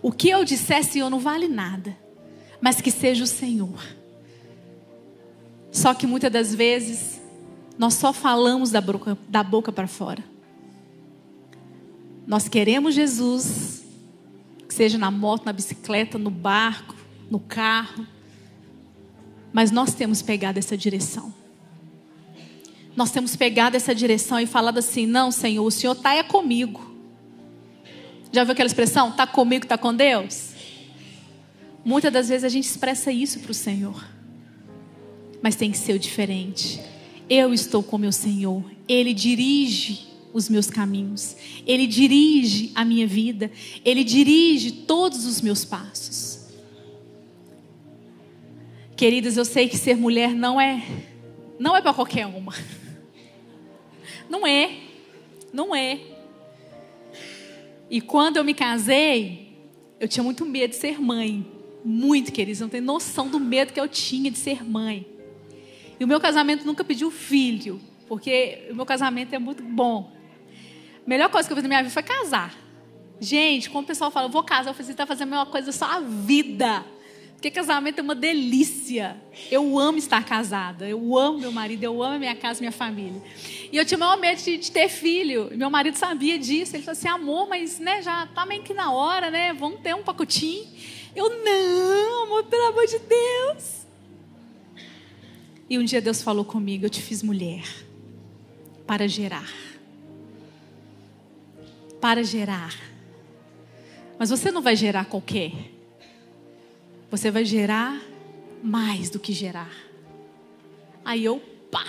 O 0.00 0.12
que 0.12 0.28
eu 0.28 0.44
disser, 0.44 0.84
Senhor, 0.84 1.10
não 1.10 1.18
vale 1.18 1.48
nada. 1.48 1.96
Mas 2.60 2.80
que 2.80 2.90
seja 2.90 3.24
o 3.24 3.26
Senhor. 3.26 3.82
Só 5.70 5.94
que 5.94 6.06
muitas 6.06 6.30
das 6.30 6.54
vezes, 6.54 7.20
nós 7.78 7.94
só 7.94 8.12
falamos 8.12 8.70
da 8.70 8.80
boca, 8.80 9.18
da 9.28 9.42
boca 9.42 9.72
para 9.72 9.86
fora. 9.86 10.31
Nós 12.26 12.48
queremos 12.48 12.94
Jesus, 12.94 13.84
que 14.68 14.74
seja 14.74 14.96
na 14.96 15.10
moto, 15.10 15.44
na 15.44 15.52
bicicleta, 15.52 16.18
no 16.18 16.30
barco, 16.30 16.94
no 17.30 17.40
carro. 17.40 18.06
Mas 19.52 19.70
nós 19.70 19.94
temos 19.94 20.22
pegado 20.22 20.58
essa 20.58 20.76
direção. 20.76 21.34
Nós 22.94 23.10
temos 23.10 23.34
pegado 23.34 23.76
essa 23.76 23.94
direção 23.94 24.38
e 24.38 24.46
falado 24.46 24.78
assim: 24.78 25.06
não, 25.06 25.30
Senhor, 25.30 25.64
o 25.64 25.70
Senhor 25.70 25.92
está 25.92 26.14
é 26.14 26.22
comigo. 26.22 26.92
Já 28.30 28.44
viu 28.44 28.52
aquela 28.52 28.66
expressão? 28.66 29.10
Está 29.10 29.26
comigo, 29.26 29.64
está 29.64 29.76
com 29.76 29.94
Deus? 29.94 30.52
Muitas 31.84 32.12
das 32.12 32.28
vezes 32.28 32.44
a 32.44 32.48
gente 32.48 32.64
expressa 32.64 33.10
isso 33.10 33.40
para 33.40 33.50
o 33.50 33.54
Senhor. 33.54 34.02
Mas 35.42 35.56
tem 35.56 35.70
que 35.70 35.78
ser 35.78 35.94
o 35.94 35.98
diferente. 35.98 36.80
Eu 37.28 37.52
estou 37.52 37.82
com 37.82 37.98
meu 37.98 38.12
Senhor. 38.12 38.64
Ele 38.88 39.12
dirige 39.12 40.11
os 40.32 40.48
meus 40.48 40.68
caminhos. 40.68 41.36
Ele 41.66 41.86
dirige 41.86 42.72
a 42.74 42.84
minha 42.84 43.06
vida. 43.06 43.50
Ele 43.84 44.02
dirige 44.02 44.72
todos 44.72 45.26
os 45.26 45.40
meus 45.40 45.64
passos. 45.64 46.40
Queridas, 48.96 49.36
eu 49.36 49.44
sei 49.44 49.68
que 49.68 49.76
ser 49.76 49.96
mulher 49.96 50.34
não 50.34 50.60
é 50.60 50.82
não 51.62 51.76
é 51.76 51.80
para 51.80 51.94
qualquer 51.94 52.26
uma. 52.26 52.52
Não 54.28 54.44
é. 54.44 54.78
Não 55.52 55.76
é. 55.76 56.00
E 57.88 58.00
quando 58.00 58.38
eu 58.38 58.42
me 58.42 58.52
casei, 58.52 59.56
eu 60.00 60.08
tinha 60.08 60.24
muito 60.24 60.44
medo 60.44 60.70
de 60.70 60.76
ser 60.76 61.00
mãe. 61.00 61.46
Muito, 61.84 62.32
queridos. 62.32 62.60
Não 62.60 62.68
tem 62.68 62.80
noção 62.80 63.28
do 63.28 63.38
medo 63.38 63.72
que 63.72 63.78
eu 63.78 63.86
tinha 63.86 64.28
de 64.28 64.38
ser 64.38 64.64
mãe. 64.64 65.06
E 66.00 66.04
o 66.04 66.08
meu 66.08 66.18
casamento 66.18 66.64
nunca 66.64 66.82
pediu 66.82 67.12
filho, 67.12 67.80
porque 68.08 68.66
o 68.70 68.74
meu 68.74 68.86
casamento 68.86 69.32
é 69.32 69.38
muito 69.38 69.62
bom. 69.62 70.10
A 71.04 71.08
melhor 71.08 71.28
coisa 71.30 71.48
que 71.48 71.52
eu 71.52 71.56
fiz 71.56 71.62
na 71.62 71.68
minha 71.68 71.82
vida 71.82 71.92
foi 71.92 72.02
casar. 72.02 72.56
Gente, 73.20 73.70
quando 73.70 73.84
o 73.84 73.86
pessoal 73.88 74.10
fala, 74.10 74.26
eu 74.26 74.30
vou 74.30 74.42
casar, 74.42 74.70
eu 74.70 74.74
falei, 74.74 74.86
você 74.86 74.92
está 74.92 75.06
fazendo 75.06 75.28
a 75.28 75.36
mesma 75.36 75.46
coisa 75.46 75.70
só 75.72 75.84
a 75.86 76.00
vida. 76.00 76.84
Porque 77.42 77.50
casamento 77.50 77.98
é 77.98 78.02
uma 78.02 78.14
delícia. 78.14 79.16
Eu 79.50 79.76
amo 79.76 79.98
estar 79.98 80.24
casada. 80.24 80.88
Eu 80.88 81.18
amo 81.18 81.40
meu 81.40 81.50
marido, 81.50 81.82
eu 81.82 82.00
amo 82.00 82.14
a 82.14 82.18
minha 82.18 82.36
casa, 82.36 82.60
minha 82.60 82.70
família. 82.70 83.20
E 83.72 83.76
eu 83.76 83.84
tinha 83.84 83.96
o 83.96 84.00
maior 84.00 84.16
medo 84.16 84.40
de, 84.40 84.56
de, 84.56 84.70
ter 84.70 84.88
filho. 84.88 85.50
Meu 85.56 85.68
marido 85.68 85.96
sabia 85.96 86.38
disso. 86.38 86.76
Ele 86.76 86.84
falou 86.84 86.96
assim: 86.96 87.08
amor, 87.08 87.48
mas 87.48 87.80
né, 87.80 88.00
já 88.00 88.28
tá 88.28 88.46
meio 88.46 88.62
que 88.62 88.72
na 88.72 88.92
hora, 88.92 89.28
né? 89.28 89.52
Vamos 89.54 89.80
ter 89.80 89.92
um 89.92 90.04
pacotinho. 90.04 90.68
Eu, 91.16 91.44
não, 91.44 92.24
amor, 92.26 92.44
pelo 92.44 92.66
amor 92.66 92.86
de 92.86 93.00
Deus. 93.00 93.86
E 95.68 95.78
um 95.80 95.84
dia 95.84 96.00
Deus 96.00 96.22
falou 96.22 96.44
comigo: 96.44 96.86
Eu 96.86 96.90
te 96.90 97.02
fiz 97.02 97.24
mulher 97.24 97.64
para 98.86 99.08
gerar. 99.08 99.52
Para 102.02 102.22
gerar. 102.22 102.78
Mas 104.18 104.28
você 104.28 104.50
não 104.50 104.60
vai 104.60 104.76
gerar 104.76 105.06
qualquer 105.06 105.72
você 107.12 107.30
vai 107.30 107.44
gerar 107.44 108.02
mais 108.62 109.10
do 109.10 109.18
que 109.18 109.34
gerar. 109.34 109.70
Aí 111.04 111.22
eu, 111.22 111.42
pá, 111.70 111.84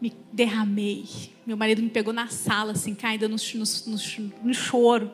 me 0.00 0.14
derramei. 0.32 1.06
Meu 1.44 1.56
marido 1.56 1.82
me 1.82 1.90
pegou 1.90 2.12
na 2.12 2.28
sala, 2.28 2.70
assim, 2.70 2.94
caída 2.94 3.26
no, 3.26 3.34
no, 3.34 3.64
no, 3.64 4.32
no 4.44 4.54
choro. 4.54 5.10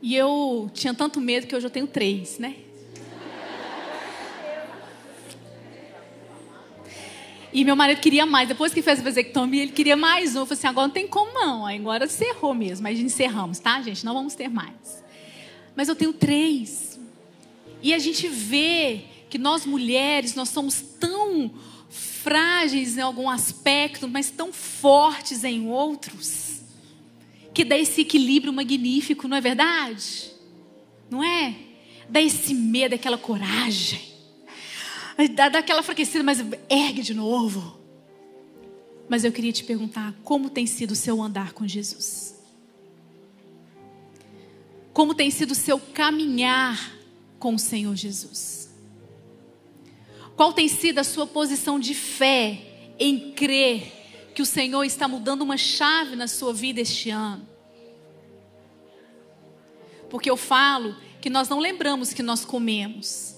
E 0.00 0.14
eu 0.14 0.70
tinha 0.72 0.94
tanto 0.94 1.20
medo 1.20 1.48
que 1.48 1.56
hoje 1.56 1.66
eu 1.66 1.70
tenho 1.70 1.88
três, 1.88 2.38
né? 2.38 2.54
E 7.54 7.64
meu 7.64 7.76
marido 7.76 8.00
queria 8.00 8.26
mais. 8.26 8.48
Depois 8.48 8.74
que 8.74 8.82
fez 8.82 8.98
a 8.98 9.02
vasectomia, 9.02 9.62
ele 9.62 9.72
queria 9.72 9.96
mais 9.96 10.36
um. 10.36 10.40
Eu 10.40 10.46
falei 10.46 10.58
assim, 10.58 10.66
agora 10.66 10.88
não 10.88 10.92
tem 10.92 11.06
como 11.08 11.32
não. 11.32 11.66
Agora 11.66 12.04
encerrou 12.04 12.52
mesmo. 12.52 12.86
Aí 12.86 13.00
encerramos, 13.00 13.58
tá, 13.60 13.80
gente? 13.80 14.04
Não 14.04 14.12
vamos 14.12 14.34
ter 14.34 14.50
mais 14.50 15.04
mas 15.76 15.88
eu 15.88 15.96
tenho 15.96 16.12
três. 16.12 16.98
E 17.82 17.92
a 17.92 17.98
gente 17.98 18.28
vê 18.28 19.04
que 19.28 19.38
nós 19.38 19.66
mulheres, 19.66 20.34
nós 20.34 20.48
somos 20.48 20.80
tão 20.80 21.50
frágeis 21.90 22.96
em 22.96 23.00
algum 23.00 23.28
aspecto, 23.28 24.08
mas 24.08 24.30
tão 24.30 24.52
fortes 24.52 25.44
em 25.44 25.68
outros, 25.68 26.62
que 27.52 27.64
dá 27.64 27.76
esse 27.76 28.00
equilíbrio 28.00 28.52
magnífico, 28.52 29.28
não 29.28 29.36
é 29.36 29.40
verdade? 29.40 30.30
Não 31.10 31.22
é? 31.22 31.54
Dá 32.08 32.20
esse 32.20 32.54
medo, 32.54 32.94
aquela 32.94 33.18
coragem, 33.18 34.00
dá, 35.34 35.46
aquela 35.46 35.82
fraquecida, 35.82 36.24
mas 36.24 36.38
ergue 36.68 37.02
de 37.02 37.14
novo. 37.14 37.78
Mas 39.08 39.24
eu 39.24 39.32
queria 39.32 39.52
te 39.52 39.64
perguntar, 39.64 40.14
como 40.24 40.48
tem 40.50 40.66
sido 40.66 40.92
o 40.92 40.96
seu 40.96 41.22
andar 41.22 41.52
com 41.52 41.66
Jesus? 41.66 42.34
Como 44.92 45.14
tem 45.14 45.30
sido 45.30 45.50
o 45.50 45.56
seu 45.56 45.78
caminhar 45.78 46.96
com 47.38 47.54
o 47.54 47.58
Senhor 47.58 47.94
Jesus? 47.94 48.72
Qual 50.36 50.52
tem 50.52 50.68
sido 50.68 50.98
a 50.98 51.04
sua 51.04 51.26
posição 51.26 51.78
de 51.78 51.94
fé 51.94 52.92
em 52.98 53.32
crer 53.32 54.30
que 54.34 54.42
o 54.42 54.46
Senhor 54.46 54.82
está 54.84 55.06
mudando 55.06 55.42
uma 55.42 55.56
chave 55.56 56.16
na 56.16 56.26
sua 56.26 56.52
vida 56.52 56.80
este 56.80 57.10
ano? 57.10 57.46
Porque 60.08 60.30
eu 60.30 60.36
falo 60.36 60.96
que 61.20 61.28
nós 61.28 61.48
não 61.48 61.58
lembramos 61.58 62.12
que 62.12 62.22
nós 62.22 62.44
comemos. 62.44 63.33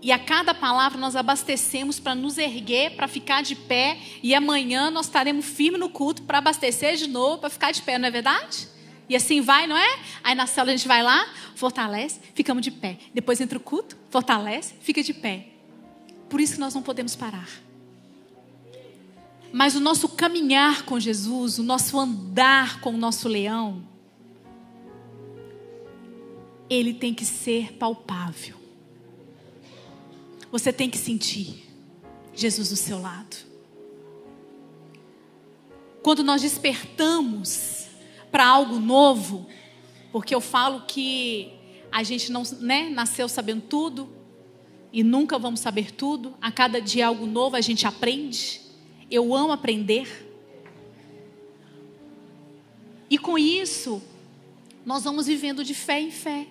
E 0.00 0.12
a 0.12 0.18
cada 0.18 0.54
palavra 0.54 0.98
nós 0.98 1.16
abastecemos 1.16 1.98
para 1.98 2.14
nos 2.14 2.38
erguer, 2.38 2.94
para 2.94 3.08
ficar 3.08 3.42
de 3.42 3.56
pé. 3.56 3.98
E 4.22 4.34
amanhã 4.34 4.90
nós 4.90 5.06
estaremos 5.06 5.44
firmes 5.44 5.80
no 5.80 5.88
culto 5.88 6.22
para 6.22 6.38
abastecer 6.38 6.96
de 6.96 7.08
novo, 7.08 7.38
para 7.38 7.50
ficar 7.50 7.72
de 7.72 7.82
pé, 7.82 7.98
não 7.98 8.06
é 8.06 8.10
verdade? 8.10 8.68
E 9.08 9.16
assim 9.16 9.40
vai, 9.40 9.66
não 9.66 9.76
é? 9.76 9.98
Aí 10.22 10.34
na 10.34 10.46
célula 10.46 10.72
a 10.72 10.76
gente 10.76 10.86
vai 10.86 11.02
lá, 11.02 11.26
fortalece, 11.54 12.20
ficamos 12.34 12.62
de 12.62 12.70
pé. 12.70 12.98
Depois 13.12 13.40
entra 13.40 13.58
o 13.58 13.60
culto, 13.60 13.96
fortalece, 14.10 14.74
fica 14.80 15.02
de 15.02 15.14
pé. 15.14 15.46
Por 16.28 16.40
isso 16.40 16.54
que 16.54 16.60
nós 16.60 16.74
não 16.74 16.82
podemos 16.82 17.16
parar. 17.16 17.48
Mas 19.50 19.74
o 19.74 19.80
nosso 19.80 20.10
caminhar 20.10 20.82
com 20.82 21.00
Jesus, 21.00 21.58
o 21.58 21.62
nosso 21.62 21.98
andar 21.98 22.80
com 22.80 22.90
o 22.90 22.98
nosso 22.98 23.28
leão, 23.28 23.82
ele 26.68 26.92
tem 26.92 27.14
que 27.14 27.24
ser 27.24 27.72
palpável. 27.72 28.57
Você 30.50 30.72
tem 30.72 30.88
que 30.88 30.98
sentir 30.98 31.64
Jesus 32.34 32.70
do 32.70 32.76
seu 32.76 33.00
lado. 33.00 33.36
Quando 36.02 36.22
nós 36.22 36.40
despertamos 36.42 37.86
para 38.30 38.46
algo 38.46 38.78
novo, 38.78 39.46
porque 40.12 40.34
eu 40.34 40.40
falo 40.40 40.82
que 40.86 41.52
a 41.90 42.02
gente 42.02 42.30
não 42.30 42.42
né, 42.60 42.88
nasceu 42.88 43.28
sabendo 43.28 43.62
tudo 43.62 44.08
e 44.92 45.02
nunca 45.02 45.38
vamos 45.38 45.60
saber 45.60 45.92
tudo. 45.92 46.34
A 46.40 46.50
cada 46.50 46.80
dia 46.80 47.06
algo 47.08 47.26
novo 47.26 47.56
a 47.56 47.60
gente 47.60 47.86
aprende. 47.86 48.60
Eu 49.10 49.34
amo 49.34 49.52
aprender. 49.52 50.26
E 53.10 53.18
com 53.18 53.38
isso, 53.38 54.02
nós 54.84 55.04
vamos 55.04 55.26
vivendo 55.26 55.64
de 55.64 55.74
fé 55.74 56.00
em 56.00 56.10
fé. 56.10 56.46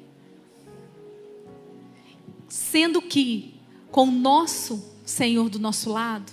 Sendo 2.48 3.01
que, 3.01 3.57
com 3.98 4.04
o 4.04 4.12
nosso 4.12 4.94
Senhor 5.04 5.50
do 5.50 5.58
nosso 5.58 5.89
lado, 5.89 6.32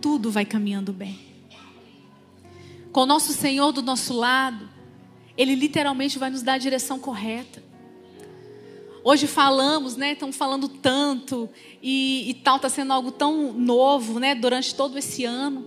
tudo 0.00 0.32
vai 0.32 0.44
caminhando 0.44 0.92
bem 0.92 1.16
com 2.90 3.02
o 3.02 3.06
nosso 3.06 3.32
Senhor 3.32 3.70
do 3.70 3.80
nosso 3.80 4.12
lado, 4.12 4.68
Ele 5.38 5.54
literalmente 5.54 6.18
vai 6.18 6.28
nos 6.28 6.42
dar 6.42 6.54
a 6.54 6.58
direção 6.58 6.98
correta. 6.98 7.62
Hoje 9.04 9.28
falamos, 9.28 9.96
né? 9.96 10.14
Estamos 10.14 10.34
falando 10.34 10.68
tanto 10.68 11.48
e, 11.80 12.28
e 12.28 12.34
tal, 12.34 12.56
está 12.56 12.68
sendo 12.68 12.92
algo 12.92 13.12
tão 13.12 13.52
novo, 13.52 14.18
né? 14.18 14.34
Durante 14.34 14.74
todo 14.74 14.98
esse 14.98 15.24
ano. 15.24 15.64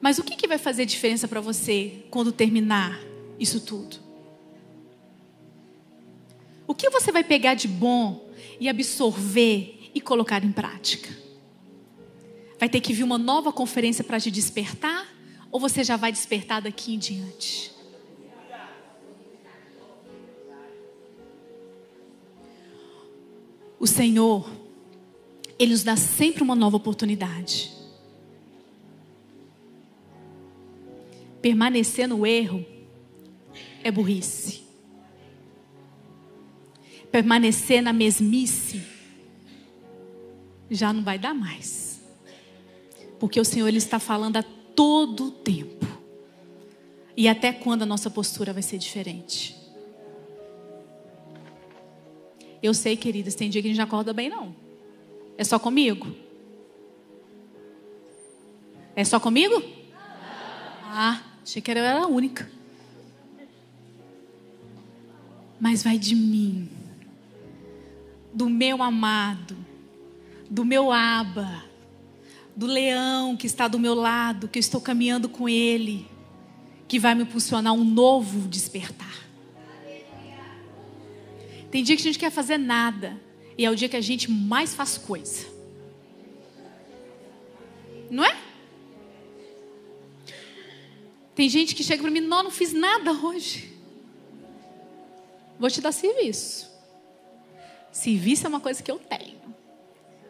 Mas 0.00 0.16
o 0.20 0.22
que, 0.22 0.36
que 0.36 0.46
vai 0.46 0.58
fazer 0.58 0.86
diferença 0.86 1.26
para 1.26 1.40
você 1.40 2.04
quando 2.08 2.30
terminar 2.30 3.00
isso 3.36 3.58
tudo? 3.58 3.96
O 6.68 6.72
que 6.72 6.88
você 6.88 7.10
vai 7.10 7.24
pegar 7.24 7.54
de 7.54 7.66
bom 7.66 8.25
e 8.58 8.68
absorver 8.68 9.90
e 9.94 10.00
colocar 10.00 10.44
em 10.44 10.52
prática? 10.52 11.08
Vai 12.58 12.68
ter 12.68 12.80
que 12.80 12.92
vir 12.92 13.02
uma 13.02 13.18
nova 13.18 13.52
conferência 13.52 14.02
para 14.02 14.18
te 14.18 14.30
despertar? 14.30 15.06
Ou 15.50 15.60
você 15.60 15.84
já 15.84 15.96
vai 15.96 16.10
despertar 16.10 16.62
daqui 16.62 16.94
em 16.94 16.98
diante? 16.98 17.72
O 23.78 23.86
Senhor, 23.86 24.50
Ele 25.58 25.72
nos 25.72 25.84
dá 25.84 25.96
sempre 25.96 26.42
uma 26.42 26.54
nova 26.54 26.76
oportunidade. 26.76 27.72
Permanecer 31.40 32.08
no 32.08 32.26
erro 32.26 32.64
é 33.84 33.90
burrice. 33.90 34.65
Permanecer 37.16 37.80
na 37.80 37.94
mesmice 37.94 38.82
já 40.70 40.92
não 40.92 41.02
vai 41.02 41.18
dar 41.18 41.32
mais. 41.32 41.98
Porque 43.18 43.40
o 43.40 43.44
Senhor 43.44 43.66
ele 43.68 43.78
está 43.78 43.98
falando 43.98 44.36
a 44.36 44.42
todo 44.42 45.30
tempo. 45.30 45.86
E 47.16 47.26
até 47.26 47.54
quando 47.54 47.84
a 47.84 47.86
nossa 47.86 48.10
postura 48.10 48.52
vai 48.52 48.62
ser 48.62 48.76
diferente? 48.76 49.56
Eu 52.62 52.74
sei, 52.74 52.98
queridas, 52.98 53.34
tem 53.34 53.48
dia 53.48 53.62
que 53.62 53.68
a 53.68 53.70
gente 53.70 53.78
não 53.78 53.86
acorda 53.86 54.12
bem, 54.12 54.28
não. 54.28 54.54
É 55.38 55.44
só 55.44 55.58
comigo? 55.58 56.14
É 58.94 59.04
só 59.04 59.18
comigo? 59.18 59.62
Ah, 60.82 61.22
achei 61.42 61.62
que 61.62 61.70
eu 61.70 61.78
era 61.78 62.02
a 62.02 62.06
única. 62.06 62.46
Mas 65.58 65.82
vai 65.82 65.98
de 65.98 66.14
mim, 66.14 66.68
do 68.36 68.50
meu 68.50 68.82
amado, 68.82 69.56
do 70.50 70.62
meu 70.62 70.92
aba, 70.92 71.64
do 72.54 72.66
leão 72.66 73.34
que 73.34 73.46
está 73.46 73.66
do 73.66 73.78
meu 73.78 73.94
lado, 73.94 74.46
que 74.46 74.58
eu 74.58 74.60
estou 74.60 74.78
caminhando 74.78 75.26
com 75.26 75.48
ele, 75.48 76.06
que 76.86 76.98
vai 76.98 77.14
me 77.14 77.22
impulsionar 77.22 77.72
um 77.72 77.82
novo 77.82 78.46
despertar. 78.46 79.24
Tem 81.70 81.82
dia 81.82 81.96
que 81.96 82.02
a 82.02 82.04
gente 82.04 82.18
quer 82.18 82.30
fazer 82.30 82.58
nada, 82.58 83.18
e 83.56 83.64
é 83.64 83.70
o 83.70 83.74
dia 83.74 83.88
que 83.88 83.96
a 83.96 84.02
gente 84.02 84.30
mais 84.30 84.74
faz 84.74 84.98
coisa. 84.98 85.46
Não 88.10 88.22
é? 88.22 88.36
Tem 91.34 91.48
gente 91.48 91.74
que 91.74 91.82
chega 91.82 92.02
para 92.02 92.10
mim, 92.10 92.20
não, 92.20 92.42
não 92.42 92.50
fiz 92.50 92.74
nada 92.74 93.12
hoje. 93.12 93.72
Vou 95.58 95.70
te 95.70 95.80
dar 95.80 95.92
serviço. 95.92 96.75
Serviço 97.96 98.44
é 98.44 98.48
uma 98.50 98.60
coisa 98.60 98.82
que 98.82 98.90
eu 98.90 98.98
tenho. 98.98 99.40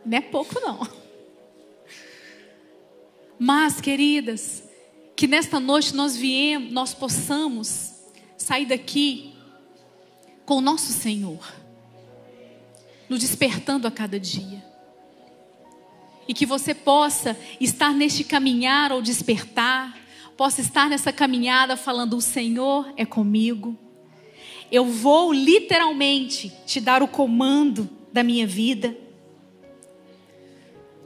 Não 0.05 0.17
é 0.17 0.21
pouco, 0.21 0.55
não. 0.61 0.89
Mas, 3.37 3.81
queridas, 3.81 4.63
que 5.17 5.27
nesta 5.27 5.59
noite 5.59 5.93
nós 5.93 6.17
viemos, 6.17 6.73
nós 6.73 6.95
possamos 6.95 7.93
sair 8.39 8.67
daqui 8.67 9.35
com 10.45 10.59
o 10.59 10.61
nosso 10.61 10.93
Senhor, 10.93 11.45
nos 13.09 13.19
despertando 13.19 13.89
a 13.89 13.91
cada 13.91 14.19
dia. 14.19 14.65
E 16.29 16.33
que 16.33 16.47
você 16.47 16.73
possa 16.73 17.37
estar 17.61 17.93
neste 17.93 18.23
caminhar 18.23 18.93
ou 18.93 19.03
despertar, 19.03 19.99
possa 20.37 20.61
estar 20.61 20.89
nessa 20.89 21.13
caminhada 21.13 21.77
falando: 21.77 22.17
O 22.17 22.23
Senhor 22.23 22.95
é 22.97 23.05
comigo. 23.05 23.77
Eu 24.71 24.85
vou 24.85 25.33
literalmente 25.33 26.53
te 26.67 26.81
dar 26.81 27.03
o 27.03 27.09
comando 27.09 27.89
da 28.13 28.23
minha 28.23 28.47
vida. 28.47 28.97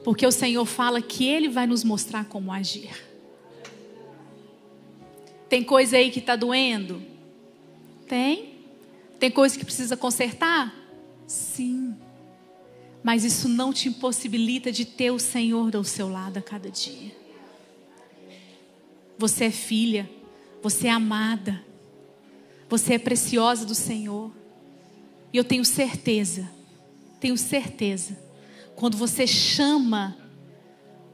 Porque 0.02 0.26
o 0.26 0.32
Senhor 0.32 0.64
fala 0.64 1.02
que 1.02 1.26
Ele 1.26 1.48
vai 1.48 1.66
nos 1.66 1.84
mostrar 1.84 2.24
como 2.24 2.52
agir. 2.52 2.90
Tem 5.48 5.62
coisa 5.62 5.96
aí 5.96 6.10
que 6.10 6.20
está 6.20 6.36
doendo? 6.36 7.02
Tem. 8.06 8.54
Tem 9.18 9.30
coisa 9.30 9.58
que 9.58 9.64
precisa 9.64 9.96
consertar? 9.96 10.74
Sim. 11.26 11.94
Mas 13.02 13.24
isso 13.24 13.48
não 13.48 13.72
te 13.72 13.88
impossibilita 13.88 14.70
de 14.70 14.84
ter 14.84 15.10
o 15.10 15.18
Senhor 15.18 15.74
ao 15.74 15.84
seu 15.84 16.08
lado 16.08 16.38
a 16.38 16.42
cada 16.42 16.70
dia. 16.70 17.14
Você 19.18 19.46
é 19.46 19.50
filha, 19.50 20.08
você 20.62 20.86
é 20.86 20.90
amada, 20.90 21.62
você 22.70 22.94
é 22.94 22.98
preciosa 22.98 23.66
do 23.66 23.74
Senhor. 23.74 24.32
E 25.30 25.36
eu 25.36 25.44
tenho 25.44 25.64
certeza, 25.64 26.50
tenho 27.20 27.36
certeza 27.36 28.30
quando 28.80 28.96
você 28.96 29.26
chama 29.26 30.16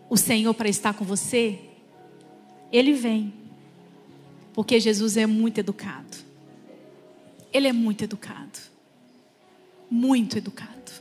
o 0.09 0.17
Senhor 0.17 0.55
para 0.55 0.69
estar 0.69 0.95
com 0.95 1.05
você, 1.05 1.59
Ele 2.71 2.93
vem. 2.93 3.35
Porque 4.53 4.79
Jesus 4.79 5.17
é 5.17 5.27
muito 5.27 5.59
educado. 5.59 6.17
Ele 7.53 7.67
é 7.67 7.73
muito 7.73 8.05
educado. 8.05 8.61
Muito 9.91 10.39
educado. 10.39 10.93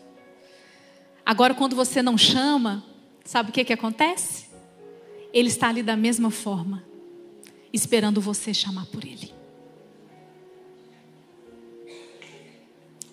Agora, 1.24 1.54
quando 1.54 1.76
você 1.76 2.02
não 2.02 2.18
chama, 2.18 2.84
sabe 3.24 3.52
o 3.52 3.54
que, 3.54 3.64
que 3.64 3.74
acontece? 3.74 4.48
Ele 5.32 5.50
está 5.50 5.70
ali 5.70 5.84
da 5.84 5.96
mesma 5.96 6.32
forma, 6.32 6.84
esperando 7.72 8.20
você 8.20 8.56
chamar 8.56 8.88
por 8.88 9.06
Ele. 9.06 9.35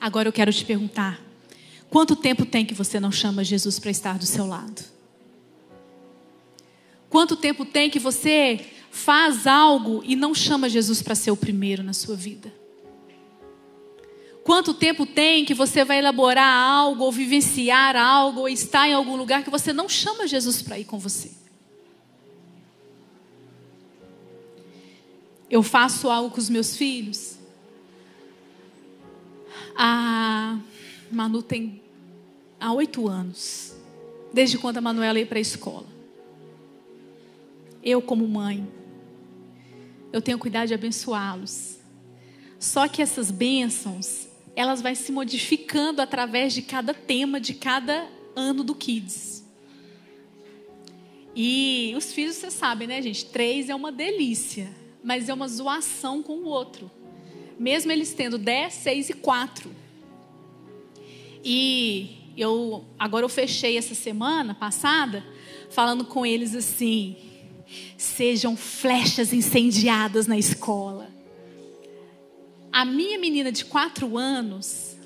Agora 0.03 0.27
eu 0.27 0.33
quero 0.33 0.53
te 0.53 0.65
perguntar: 0.65 1.23
Quanto 1.89 2.17
tempo 2.17 2.45
tem 2.45 2.67
que 2.67 2.75
você 2.75 2.99
não 2.99 3.13
chama 3.13 3.45
Jesus 3.45 3.79
para 3.79 3.93
estar 3.93 4.19
do 4.19 4.27
seu 4.27 4.45
lado? 4.45 4.83
Quanto 7.09 7.37
tempo 7.37 7.65
tem 7.65 7.89
que 7.89 8.01
você 8.01 8.67
faz 8.91 9.47
algo 9.47 10.03
e 10.05 10.17
não 10.17 10.35
chama 10.35 10.69
Jesus 10.69 11.01
para 11.01 11.15
ser 11.15 11.31
o 11.31 11.37
primeiro 11.37 11.85
na 11.85 11.93
sua 11.93 12.17
vida? 12.17 12.53
Quanto 14.43 14.75
tempo 14.75 15.07
tem 15.07 15.45
que 15.45 15.55
você 15.55 15.85
vai 15.85 16.01
elaborar 16.01 16.53
algo, 16.53 17.05
ou 17.05 17.13
vivenciar 17.13 17.95
algo, 17.95 18.41
ou 18.41 18.49
estar 18.49 18.89
em 18.89 18.95
algum 18.95 19.15
lugar 19.15 19.45
que 19.45 19.51
você 19.51 19.73
não 19.73 19.89
chama 19.89 20.27
Jesus 20.27 20.63
para 20.63 20.81
ir 20.81 20.85
com 20.85 20.99
você? 20.99 21.31
Eu 25.49 25.63
faço 25.63 26.11
algo 26.11 26.31
com 26.31 26.41
os 26.41 26.51
meus 26.51 26.77
filhos. 26.77 27.41
A 29.77 30.59
Manu 31.11 31.43
tem 31.43 31.83
há 32.59 32.73
oito 32.73 33.09
anos, 33.09 33.75
desde 34.33 34.59
quando 34.59 34.79
a 34.79 34.81
Manuela 34.81 35.19
ia 35.19 35.27
para 35.27 35.39
a 35.39 35.41
escola. 35.41 35.87
Eu, 37.83 38.01
como 38.01 38.27
mãe, 38.29 38.67
eu 40.13 40.21
tenho 40.23 40.39
cuidado 40.39 40.69
de 40.69 40.75
abençoá-los. 40.75 41.79
Só 42.59 42.87
que 42.87 43.03
essas 43.03 43.31
bênçãos, 43.31 44.29
elas 44.55 44.81
vão 44.81 44.95
se 44.95 45.11
modificando 45.11 46.01
através 46.01 46.53
de 46.53 46.63
cada 46.63 46.95
tema 46.95 47.41
de 47.41 47.55
cada 47.55 48.07
ano 48.37 48.63
do 48.63 48.75
Kids. 48.75 49.45
E 51.35 51.95
os 51.97 52.13
filhos, 52.13 52.37
você 52.37 52.51
sabe, 52.51 52.87
né, 52.87 53.01
gente? 53.01 53.27
Três 53.27 53.69
é 53.69 53.75
uma 53.75 53.91
delícia, 53.91 54.71
mas 55.03 55.29
é 55.29 55.35
uma 55.35 55.49
zoação 55.49 56.23
com 56.23 56.35
o 56.35 56.45
outro. 56.45 56.91
Mesmo 57.63 57.93
eles 57.93 58.13
tendo 58.13 58.39
dez, 58.39 58.75
seis 58.75 59.09
e 59.09 59.13
quatro. 59.13 59.71
E 61.45 62.33
eu 62.37 62.85
agora 62.99 63.25
eu 63.25 63.29
fechei 63.29 63.79
essa 63.79 63.95
semana 63.95 64.53
passada 64.53 65.25
falando 65.71 66.05
com 66.05 66.27
eles 66.27 66.57
assim: 66.57 67.17
sejam 67.97 68.57
flechas 68.57 69.33
incendiadas 69.33 70.27
na 70.27 70.37
escola. 70.37 71.09
A 72.73 72.85
minha 72.85 73.17
menina 73.17 73.53
de 73.53 73.65
quatro 73.65 74.19
anos 74.19 74.97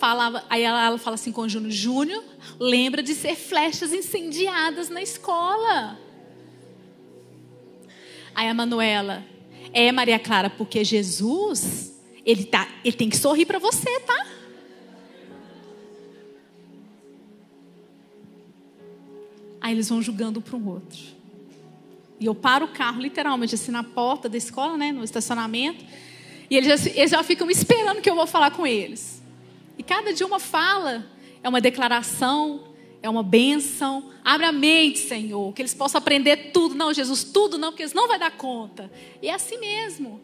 falava, 0.00 0.44
aí 0.50 0.64
ela, 0.64 0.84
ela 0.84 0.98
fala 0.98 1.14
assim 1.14 1.30
com 1.30 1.42
o 1.42 1.48
Júnior: 1.48 1.70
Júnior, 1.70 2.24
lembra 2.58 3.04
de 3.04 3.14
ser 3.14 3.36
flechas 3.36 3.92
incendiadas 3.92 4.88
na 4.88 5.00
escola. 5.00 5.96
Aí 8.34 8.48
a 8.48 8.54
Manuela, 8.54 9.24
é 9.72 9.92
Maria 9.92 10.18
Clara, 10.18 10.50
porque 10.50 10.84
Jesus, 10.84 11.94
ele 12.24 12.44
tá, 12.44 12.68
ele 12.84 12.96
tem 12.96 13.08
que 13.08 13.16
sorrir 13.16 13.46
para 13.46 13.58
você, 13.58 14.00
tá? 14.00 14.26
Aí 19.60 19.74
eles 19.74 19.88
vão 19.88 20.00
julgando 20.00 20.40
para 20.40 20.56
um 20.56 20.68
outro. 20.68 20.98
E 22.18 22.26
eu 22.26 22.34
paro 22.34 22.66
o 22.66 22.68
carro, 22.68 23.00
literalmente, 23.00 23.54
assim, 23.54 23.70
na 23.70 23.82
porta 23.82 24.28
da 24.28 24.36
escola, 24.36 24.76
né, 24.76 24.92
no 24.92 25.04
estacionamento. 25.04 25.84
E 26.50 26.56
eles 26.56 26.82
já, 26.82 26.90
eles 26.90 27.10
já 27.10 27.22
ficam 27.22 27.50
esperando 27.50 28.00
que 28.00 28.10
eu 28.10 28.14
vou 28.14 28.26
falar 28.26 28.50
com 28.50 28.66
eles. 28.66 29.22
E 29.78 29.82
cada 29.82 30.12
dia 30.12 30.26
uma 30.26 30.38
fala 30.38 31.06
é 31.42 31.48
uma 31.48 31.60
declaração, 31.60 32.69
é 33.02 33.08
uma 33.08 33.22
bênção. 33.22 34.10
Abre 34.24 34.46
a 34.46 34.52
mente, 34.52 34.98
Senhor, 34.98 35.52
que 35.52 35.62
eles 35.62 35.74
possam 35.74 35.98
aprender 35.98 36.50
tudo. 36.52 36.74
Não, 36.74 36.92
Jesus, 36.92 37.24
tudo 37.24 37.58
não, 37.58 37.70
porque 37.70 37.82
eles 37.82 37.94
não 37.94 38.06
vão 38.06 38.18
dar 38.18 38.30
conta. 38.36 38.90
E 39.22 39.28
é 39.28 39.34
assim 39.34 39.58
mesmo. 39.58 40.20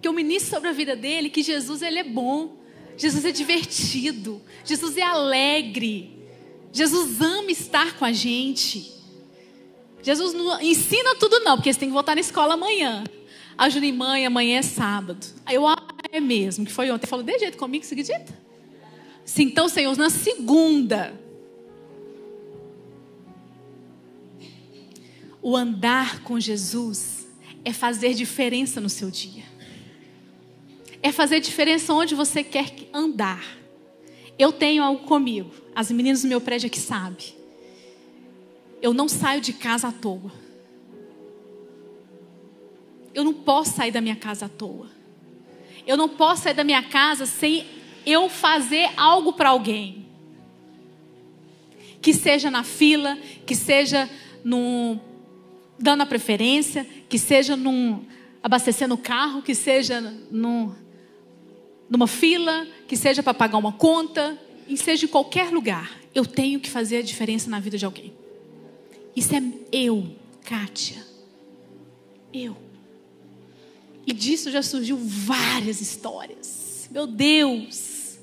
Que 0.00 0.08
eu 0.08 0.12
ministro 0.12 0.50
sobre 0.50 0.68
a 0.68 0.72
vida 0.72 0.96
dele 0.96 1.28
que 1.28 1.42
Jesus 1.42 1.82
ele 1.82 1.98
é 1.98 2.04
bom. 2.04 2.58
Jesus 2.96 3.24
é 3.24 3.32
divertido. 3.32 4.40
Jesus 4.64 4.96
é 4.96 5.02
alegre. 5.02 6.18
Jesus 6.72 7.20
ama 7.20 7.50
estar 7.50 7.96
com 7.96 8.04
a 8.04 8.12
gente. 8.12 8.92
Jesus 10.02 10.32
não 10.32 10.60
ensina 10.60 11.14
tudo 11.16 11.40
não, 11.40 11.56
porque 11.56 11.72
você 11.72 11.80
tem 11.80 11.88
que 11.88 11.92
voltar 11.92 12.14
na 12.14 12.20
escola 12.20 12.54
amanhã. 12.54 13.04
A 13.58 13.68
Juni, 13.68 13.92
mãe, 13.92 14.24
amanhã 14.24 14.58
é 14.58 14.62
sábado. 14.62 15.26
Aí 15.44 15.56
eu, 15.56 15.66
ah, 15.66 15.76
é 16.10 16.20
mesmo, 16.20 16.64
que 16.64 16.72
foi 16.72 16.90
ontem. 16.90 17.06
Falou, 17.06 17.24
de 17.24 17.38
jeito 17.38 17.58
comigo, 17.58 17.84
você 17.84 17.94
acredita? 17.94 18.32
Se 19.24 19.42
então, 19.42 19.68
Senhor, 19.68 19.94
na 19.96 20.08
segunda, 20.08 21.12
o 25.42 25.56
andar 25.56 26.22
com 26.22 26.38
Jesus 26.38 27.26
é 27.64 27.72
fazer 27.72 28.14
diferença 28.14 28.80
no 28.80 28.88
seu 28.88 29.10
dia. 29.10 29.44
É 31.02 31.10
fazer 31.10 31.40
diferença 31.40 31.94
onde 31.94 32.14
você 32.14 32.42
quer 32.42 32.72
andar. 32.92 33.42
Eu 34.38 34.52
tenho 34.52 34.82
algo 34.82 35.04
comigo. 35.04 35.50
As 35.74 35.90
meninas 35.90 36.22
do 36.22 36.28
meu 36.28 36.40
prédio 36.40 36.66
aqui 36.66 36.78
sabem. 36.78 37.34
Eu 38.82 38.92
não 38.92 39.08
saio 39.08 39.40
de 39.40 39.52
casa 39.52 39.88
à 39.88 39.92
toa. 39.92 40.32
Eu 43.14 43.24
não 43.24 43.34
posso 43.34 43.76
sair 43.76 43.90
da 43.90 44.00
minha 44.00 44.16
casa 44.16 44.46
à 44.46 44.48
toa. 44.48 44.88
Eu 45.86 45.96
não 45.96 46.08
posso 46.08 46.42
sair 46.42 46.54
da 46.54 46.64
minha 46.64 46.82
casa 46.82 47.26
sem 47.26 47.66
eu 48.06 48.28
fazer 48.28 48.90
algo 48.96 49.32
para 49.32 49.50
alguém. 49.50 50.06
Que 52.00 52.14
seja 52.14 52.50
na 52.50 52.62
fila, 52.62 53.18
que 53.46 53.54
seja 53.54 54.08
num, 54.44 54.98
dando 55.80 56.02
a 56.02 56.06
preferência, 56.06 56.86
que 57.08 57.18
seja 57.18 57.56
num 57.56 58.04
abastecendo 58.42 58.94
o 58.94 58.98
carro, 58.98 59.42
que 59.42 59.54
seja 59.54 60.00
num, 60.30 60.74
numa 61.88 62.06
fila, 62.06 62.66
que 62.86 62.96
seja 62.96 63.22
para 63.22 63.34
pagar 63.34 63.58
uma 63.58 63.72
conta, 63.72 64.38
e 64.68 64.76
seja 64.76 65.06
em 65.06 65.08
qualquer 65.08 65.50
lugar. 65.50 65.98
Eu 66.14 66.26
tenho 66.26 66.60
que 66.60 66.68
fazer 66.68 66.98
a 66.98 67.02
diferença 67.02 67.48
na 67.48 67.58
vida 67.58 67.78
de 67.78 67.84
alguém. 67.84 68.12
Isso 69.16 69.34
é 69.34 69.42
eu, 69.72 70.16
Kátia. 70.44 71.04
Eu. 72.32 72.56
E 74.06 74.12
disso 74.12 74.50
já 74.50 74.62
surgiu 74.62 74.96
várias 74.96 75.80
histórias. 75.80 76.88
Meu 76.90 77.06
Deus! 77.06 78.18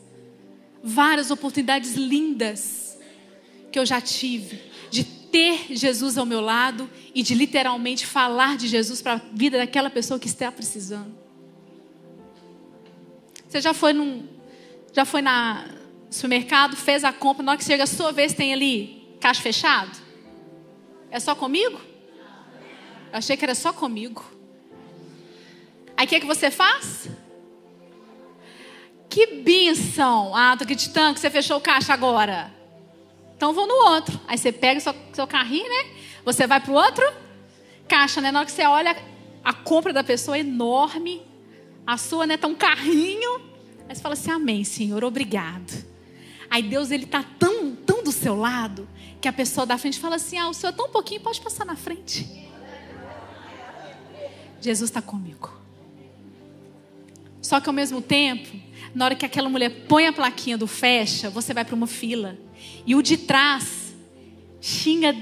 Várias 0.84 1.32
oportunidades 1.32 1.96
lindas 1.96 2.98
que 3.72 3.78
eu 3.78 3.86
já 3.86 4.00
tive 4.00 4.62
de 4.90 5.04
ter 5.32 5.68
Jesus 5.76 6.18
ao 6.18 6.26
meu 6.26 6.42
lado 6.42 6.90
e 7.14 7.22
de 7.22 7.34
literalmente 7.34 8.06
falar 8.06 8.58
de 8.58 8.68
Jesus 8.68 9.02
para 9.02 9.14
a 9.14 9.22
vida 9.34 9.58
daquela 9.58 9.90
pessoa 9.90 10.20
que 10.20 10.28
está 10.28 10.52
precisando. 10.52 11.16
Você 13.48 13.62
já 13.62 13.74
foi 13.74 13.94
num 13.94 14.28
já 14.94 15.06
foi 15.06 15.22
na 15.22 15.66
supermercado, 16.10 16.76
fez 16.76 17.04
a 17.04 17.14
compra, 17.14 17.44
na 17.44 17.52
hora 17.52 17.60
que 17.60 17.66
chega 17.66 17.84
a 17.84 17.88
sua 17.88 18.12
vez 18.12 18.34
tem 18.34 18.52
ali 18.52 19.16
caixa 19.20 19.42
fechado? 19.42 19.98
É 21.12 21.20
só 21.20 21.36
comigo? 21.36 21.80
Eu 23.12 23.20
achei 23.20 23.38
que 23.38 23.46
era 23.46 23.56
só 23.56 23.72
comigo. 23.72 24.24
Aí 25.96 26.06
o 26.06 26.10
que, 26.10 26.16
é 26.16 26.20
que 26.20 26.26
você 26.26 26.52
faz? 26.52 27.10
Que 29.10 29.28
benção! 29.38 30.36
Ah, 30.36 30.56
tô 30.58 30.64
acreditando 30.64 31.14
que 31.14 31.20
você 31.20 31.30
fechou 31.30 31.58
o 31.58 31.62
caixa 31.62 31.94
agora. 31.94 32.57
Então 33.38 33.54
vou 33.54 33.68
no 33.68 33.92
outro. 33.92 34.20
Aí 34.28 34.38
você 34.38 34.52
pega 34.52 34.80
o 34.80 34.82
seu, 34.82 34.96
seu 35.14 35.28
carrinho, 35.28 35.70
né? 35.70 35.92
Você 36.26 36.46
vai 36.48 36.60
pro 36.60 36.74
outro 36.74 37.06
caixa, 37.88 38.20
né? 38.20 38.32
Na 38.32 38.40
hora 38.40 38.46
que 38.46 38.52
você 38.52 38.66
olha, 38.66 38.98
a 39.44 39.54
compra 39.54 39.94
da 39.94 40.04
pessoa 40.04 40.36
é 40.36 40.42
enorme. 40.42 41.22
A 41.86 41.98
sua, 41.98 42.28
né, 42.28 42.36
tá 42.36 42.48
um 42.48 42.56
carrinho. 42.56 43.40
Aí 43.88 43.96
você 43.96 44.02
fala 44.02 44.14
assim: 44.14 44.32
Amém, 44.32 44.64
Senhor, 44.64 45.04
obrigado. 45.04 45.86
Aí 46.50 46.64
Deus, 46.64 46.92
ele 46.92 47.06
tá 47.06 47.24
tão, 47.38 47.76
tão 47.76 48.04
do 48.04 48.12
seu 48.12 48.36
lado, 48.36 48.90
que 49.22 49.28
a 49.28 49.34
pessoa 49.34 49.66
da 49.66 49.78
frente 49.78 50.00
fala 50.00 50.16
assim: 50.16 50.38
Ah, 50.38 50.50
o 50.50 50.54
senhor 50.54 50.74
é 50.74 50.76
tão 50.76 50.90
pouquinho, 50.90 51.22
pode 51.22 51.40
passar 51.40 51.66
na 51.66 51.76
frente. 51.76 52.28
Jesus 54.60 54.90
está 54.90 55.02
comigo. 55.02 55.57
Só 57.48 57.62
que 57.62 57.70
ao 57.70 57.74
mesmo 57.74 58.02
tempo, 58.02 58.46
na 58.94 59.06
hora 59.06 59.16
que 59.16 59.26
aquela 59.26 59.48
mulher 59.48 59.86
põe 59.88 60.06
a 60.06 60.12
plaquinha 60.12 60.58
do 60.58 60.68
fecha, 60.68 61.30
você 61.30 61.54
vai 61.54 61.64
para 61.64 61.76
uma 61.76 61.88
fila. 61.88 62.38
E 62.86 62.94
o 62.94 63.02
de 63.02 63.16
trás 63.16 63.96
xinga 64.60 65.16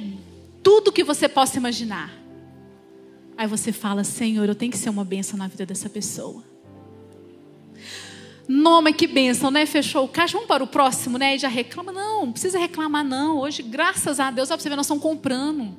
tudo 0.64 0.92
que 0.92 1.04
você 1.04 1.30
possa 1.30 1.60
imaginar. 1.60 2.12
Aí 3.38 3.46
você 3.46 3.72
fala: 3.72 4.04
Senhor, 4.04 4.50
eu 4.50 4.56
tenho 4.56 4.72
que 4.72 4.78
ser 4.80 4.90
uma 4.90 5.06
bênção 5.06 5.38
na 5.38 5.48
vida 5.48 5.68
dessa 5.68 5.88
pessoa. 5.88 6.44
Nome 8.48 8.92
que 8.92 9.06
bênção, 9.06 9.52
né? 9.52 9.68
Fechou 9.68 10.06
o 10.06 10.08
caixa, 10.08 10.34
vamos 10.34 10.48
para 10.48 10.64
o 10.64 10.68
próximo, 10.68 11.20
né? 11.20 11.36
E 11.36 11.38
já 11.38 11.48
reclama. 11.48 11.92
Não, 11.92 12.26
não 12.26 12.32
precisa 12.32 12.58
reclamar, 12.58 13.06
não. 13.06 13.38
Hoje, 13.38 13.62
graças 13.62 14.20
a 14.20 14.32
Deus, 14.32 14.50
ó, 14.50 14.58
você 14.58 14.68
ver, 14.68 14.76
nós 14.76 14.88
estamos 14.88 15.04
comprando. 15.04 15.78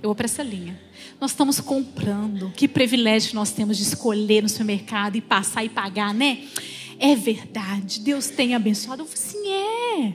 Eu 0.00 0.10
vou 0.10 0.14
para 0.14 0.26
essa 0.26 0.44
linha. 0.44 0.85
Nós 1.20 1.30
estamos 1.30 1.60
comprando. 1.60 2.50
Que 2.50 2.68
privilégio 2.68 3.34
nós 3.34 3.52
temos 3.52 3.76
de 3.76 3.82
escolher 3.82 4.42
no 4.42 4.48
supermercado 4.48 5.16
e 5.16 5.20
passar 5.20 5.64
e 5.64 5.68
pagar, 5.68 6.12
né? 6.12 6.46
É 6.98 7.14
verdade. 7.14 8.00
Deus 8.00 8.28
tem 8.28 8.54
abençoado. 8.54 9.02
Eu 9.02 9.08
sim, 9.14 9.48
é. 9.48 10.14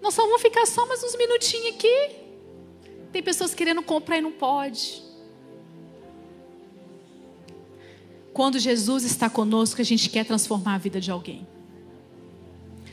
Nós 0.00 0.14
só 0.14 0.22
vamos 0.22 0.42
ficar 0.42 0.66
só 0.66 0.86
mais 0.86 1.02
uns 1.02 1.16
minutinhos 1.16 1.74
aqui. 1.74 2.10
Tem 3.12 3.22
pessoas 3.22 3.54
querendo 3.54 3.82
comprar 3.82 4.18
e 4.18 4.20
não 4.20 4.32
pode. 4.32 5.02
Quando 8.32 8.58
Jesus 8.58 9.04
está 9.04 9.28
conosco, 9.28 9.80
a 9.80 9.84
gente 9.84 10.08
quer 10.08 10.24
transformar 10.24 10.74
a 10.74 10.78
vida 10.78 11.00
de 11.00 11.10
alguém. 11.10 11.46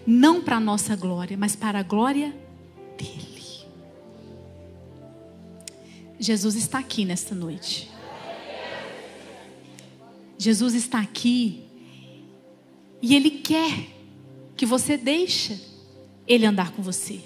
Não 0.05 0.41
para 0.41 0.57
a 0.57 0.59
nossa 0.59 0.95
glória, 0.95 1.37
mas 1.37 1.55
para 1.55 1.79
a 1.79 1.83
glória 1.83 2.35
dele. 2.97 3.28
Jesus 6.19 6.55
está 6.55 6.79
aqui 6.79 7.05
nesta 7.05 7.34
noite. 7.34 7.89
Jesus 10.38 10.73
está 10.73 10.99
aqui 10.99 11.63
e 13.01 13.15
Ele 13.15 13.32
quer 13.32 13.88
que 14.58 14.65
você 14.65 14.97
deixe 14.97 15.62
Ele 16.27 16.45
andar 16.45 16.73
com 16.73 16.82
você. 16.82 17.21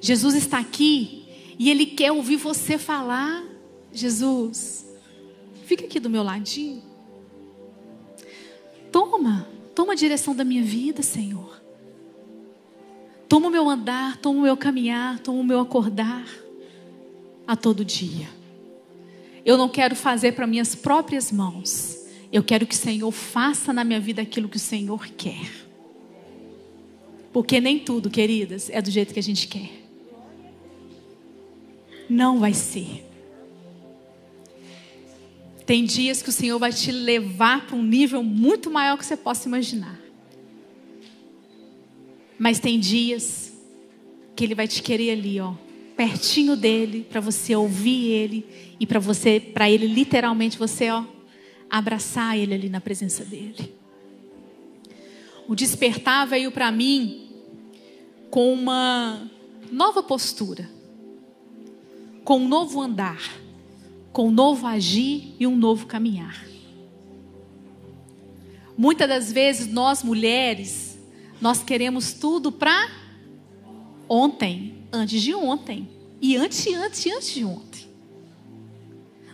Jesus 0.00 0.34
está 0.34 0.58
aqui 0.58 1.24
e 1.56 1.70
Ele 1.70 1.86
quer 1.86 2.10
ouvir 2.10 2.36
você 2.36 2.76
falar. 2.76 3.44
Jesus, 3.92 4.84
fica 5.64 5.84
aqui 5.84 6.00
do 6.00 6.10
meu 6.10 6.24
ladinho. 6.24 6.82
Toma, 8.90 9.48
toma 9.76 9.92
a 9.92 9.96
direção 9.96 10.34
da 10.34 10.42
minha 10.42 10.62
vida, 10.64 11.02
Senhor. 11.02 11.62
Toma 13.28 13.46
o 13.46 13.50
meu 13.50 13.68
andar, 13.68 14.16
toma 14.16 14.40
o 14.40 14.42
meu 14.42 14.56
caminhar, 14.56 15.20
toma 15.20 15.38
o 15.38 15.44
meu 15.44 15.60
acordar 15.60 16.41
a 17.46 17.56
todo 17.56 17.84
dia. 17.84 18.28
Eu 19.44 19.58
não 19.58 19.68
quero 19.68 19.96
fazer 19.96 20.32
para 20.32 20.46
minhas 20.46 20.74
próprias 20.74 21.32
mãos. 21.32 22.06
Eu 22.32 22.42
quero 22.42 22.66
que 22.66 22.74
o 22.74 22.78
Senhor 22.78 23.10
faça 23.10 23.72
na 23.72 23.84
minha 23.84 24.00
vida 24.00 24.22
aquilo 24.22 24.48
que 24.48 24.56
o 24.56 24.60
Senhor 24.60 25.06
quer. 25.08 25.50
Porque 27.32 27.60
nem 27.60 27.78
tudo, 27.78 28.10
queridas, 28.10 28.70
é 28.70 28.80
do 28.80 28.90
jeito 28.90 29.12
que 29.12 29.18
a 29.18 29.22
gente 29.22 29.48
quer. 29.48 29.70
Não 32.08 32.38
vai 32.38 32.52
ser. 32.52 33.04
Tem 35.64 35.84
dias 35.84 36.22
que 36.22 36.28
o 36.28 36.32
Senhor 36.32 36.58
vai 36.58 36.72
te 36.72 36.92
levar 36.92 37.66
para 37.66 37.76
um 37.76 37.82
nível 37.82 38.22
muito 38.22 38.70
maior 38.70 38.98
que 38.98 39.06
você 39.06 39.16
possa 39.16 39.48
imaginar. 39.48 39.98
Mas 42.38 42.58
tem 42.58 42.78
dias 42.78 43.52
que 44.34 44.44
Ele 44.44 44.54
vai 44.54 44.66
te 44.66 44.82
querer 44.82 45.12
ali, 45.12 45.40
ó, 45.40 45.54
pertinho 46.02 46.56
dele, 46.56 47.06
para 47.08 47.20
você 47.20 47.54
ouvir 47.54 48.10
ele 48.10 48.74
e 48.80 48.84
para 48.84 48.98
você, 48.98 49.38
para 49.38 49.70
ele 49.70 49.86
literalmente 49.86 50.58
você, 50.58 50.90
ó, 50.90 51.04
abraçar 51.70 52.36
ele 52.36 52.52
ali 52.52 52.68
na 52.68 52.80
presença 52.80 53.24
dele. 53.24 53.72
O 55.46 55.54
despertar 55.54 56.26
veio 56.26 56.50
para 56.50 56.72
mim 56.72 57.30
com 58.32 58.52
uma 58.52 59.30
nova 59.70 60.02
postura, 60.02 60.68
com 62.24 62.38
um 62.38 62.48
novo 62.48 62.80
andar, 62.80 63.22
com 64.12 64.26
um 64.26 64.32
novo 64.32 64.66
agir 64.66 65.36
e 65.38 65.46
um 65.46 65.54
novo 65.54 65.86
caminhar. 65.86 66.44
Muitas 68.76 69.08
das 69.08 69.30
vezes 69.30 69.68
nós 69.68 70.02
mulheres, 70.02 70.98
nós 71.40 71.62
queremos 71.62 72.12
tudo 72.12 72.50
para 72.50 72.90
ontem, 74.08 74.71
antes 74.92 75.22
de 75.22 75.34
ontem. 75.34 75.88
E 76.20 76.36
antes, 76.36 76.66
antes, 76.66 77.06
antes 77.06 77.32
de 77.32 77.44
ontem. 77.44 77.88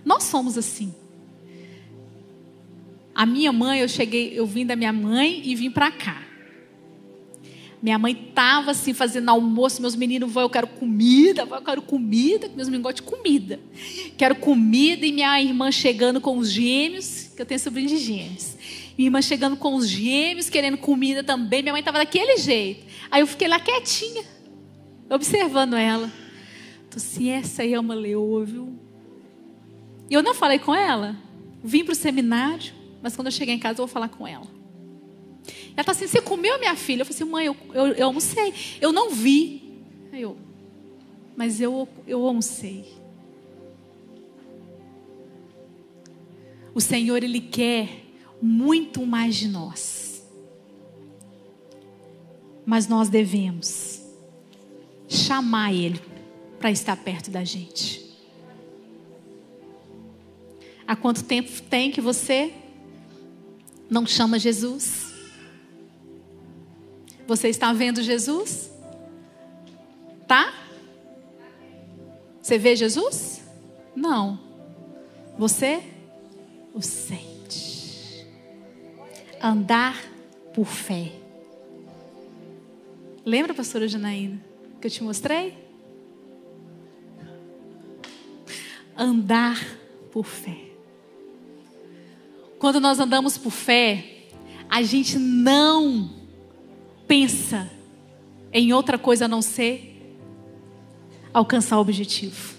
Nós 0.05 0.25
somos 0.25 0.57
assim. 0.57 0.95
A 3.15 3.27
minha 3.27 3.53
mãe, 3.53 3.81
eu 3.81 3.89
cheguei, 3.89 4.33
eu 4.35 4.47
vim 4.47 4.65
da 4.65 4.77
minha 4.77 4.93
mãe 4.93 5.43
e 5.45 5.55
vim 5.55 5.71
para 5.71 5.91
cá. 5.91 6.23
Minha 7.83 7.99
mãe 7.99 8.15
tava 8.15 8.71
assim 8.71 8.93
fazendo 8.93 9.29
almoço, 9.29 9.81
meus 9.81 9.95
meninos 9.95 10.33
vão, 10.33 10.45
eu 10.45 10.51
quero 10.51 10.67
comida, 10.67 11.43
eu 11.43 11.63
quero 11.63 11.83
comida, 11.83 12.49
meus 12.49 12.69
meninos 12.69 12.83
gostam 12.85 13.05
de 13.05 13.11
comida. 13.11 13.61
Quero 14.17 14.37
comida 14.37 15.05
e 15.05 15.13
minha 15.13 15.41
irmã 15.41 15.71
chegando 15.71 16.21
com 16.21 16.39
os 16.39 16.51
gêmeos, 16.51 17.31
que 17.37 17.43
eu 17.43 17.47
tenho 17.47 17.61
sobrinho 17.61 17.89
de 17.89 17.99
gêmeos. 17.99 18.57
Minha 18.97 19.09
irmã 19.09 19.23
chegando 19.23 19.57
com 19.57 19.75
os 19.75 19.89
gêmeos, 19.89 20.49
querendo 20.49 20.79
comida 20.79 21.23
também. 21.23 21.63
Minha 21.63 21.73
mãe 21.73 21.83
tava 21.83 21.99
daquele 21.99 22.37
jeito. 22.39 22.85
Aí 23.11 23.21
eu 23.21 23.27
fiquei 23.27 23.47
lá 23.47 23.61
quietinha 23.61 24.38
observando 25.11 25.75
ela. 25.75 26.11
Tô 26.91 26.97
assim, 26.97 27.31
essa 27.31 27.63
aí 27.63 27.75
é 27.75 27.81
uma 27.81 27.95
leoa, 27.95 28.45
viu? 28.45 28.79
E 30.09 30.15
eu 30.15 30.23
não 30.23 30.35
falei 30.35 30.59
com 30.59 30.75
ela. 30.75 31.17
Vim 31.63 31.85
para 31.85 31.93
o 31.93 31.97
seminário, 31.97 32.73
mas 33.03 33.15
quando 33.15 33.27
eu 33.27 33.33
cheguei 33.33 33.55
em 33.55 33.59
casa 33.59 33.75
eu 33.75 33.87
vou 33.87 33.93
falar 33.93 34.09
com 34.09 34.27
ela. 34.27 34.47
Ela 35.73 35.81
está 35.81 35.93
assim: 35.93 36.07
Você 36.07 36.21
comeu, 36.21 36.59
minha 36.59 36.75
filha? 36.77 37.03
Eu 37.03 37.07
falei 37.07 37.17
assim: 37.17 37.31
Mãe, 37.31 37.47
eu, 37.47 37.57
eu, 37.75 37.87
eu 37.95 38.07
almocei. 38.07 38.55
Eu 38.81 38.93
não 38.93 39.11
vi. 39.11 39.83
Aí 40.13 40.23
eu, 40.23 40.37
mas 41.37 41.61
eu, 41.61 41.89
eu 42.07 42.25
almocei. 42.27 42.85
O 46.75 46.81
Senhor, 46.81 47.23
Ele 47.23 47.41
quer 47.41 48.05
muito 48.41 49.05
mais 49.05 49.37
de 49.37 49.49
nós. 49.49 50.27
Mas 52.65 52.87
nós 52.87 53.09
devemos 53.09 53.98
chamar 55.09 55.73
Ele 55.73 56.01
para 56.59 56.71
estar 56.71 56.97
perto 56.97 57.31
da 57.31 57.45
gente. 57.45 58.07
Há 60.87 60.97
quanto 60.97 61.25
tempo 61.25 61.51
tem 61.63 61.91
que 61.91 62.01
você 62.01 62.53
não 63.91 64.07
chama 64.07 64.39
Jesus? 64.39 65.13
Você 67.27 67.49
está 67.49 67.73
vendo 67.73 68.03
Jesus? 68.03 68.71
Tá? 70.27 70.53
Você 72.41 72.57
vê 72.59 72.75
Jesus? 72.75 73.43
Não. 73.95 74.39
Você 75.37 75.83
o 76.73 76.81
sente. 76.81 78.27
Andar 79.43 80.03
por 80.55 80.67
fé. 80.67 81.13
Lembra, 83.25 83.53
pastora 83.53 83.87
Janaína, 83.87 84.43
que 84.81 84.87
eu 84.87 84.91
te 84.91 85.03
mostrei? 85.03 85.57
Andar 88.97 89.59
por 90.13 90.25
fé. 90.25 90.69
Quando 92.59 92.81
nós 92.81 92.99
andamos 92.99 93.39
por 93.39 93.51
fé, 93.51 94.27
a 94.69 94.83
gente 94.83 95.19
não 95.19 96.11
pensa 97.07 97.71
em 98.53 98.73
outra 98.73 98.99
coisa 98.99 99.27
a 99.27 99.29
não 99.29 99.41
ser 99.41 100.17
alcançar 101.33 101.79
o 101.79 101.81
objetivo. 101.81 102.57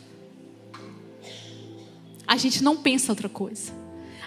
A 2.25 2.37
gente 2.37 2.63
não 2.63 2.77
pensa 2.77 3.11
outra 3.11 3.27
coisa. 3.27 3.73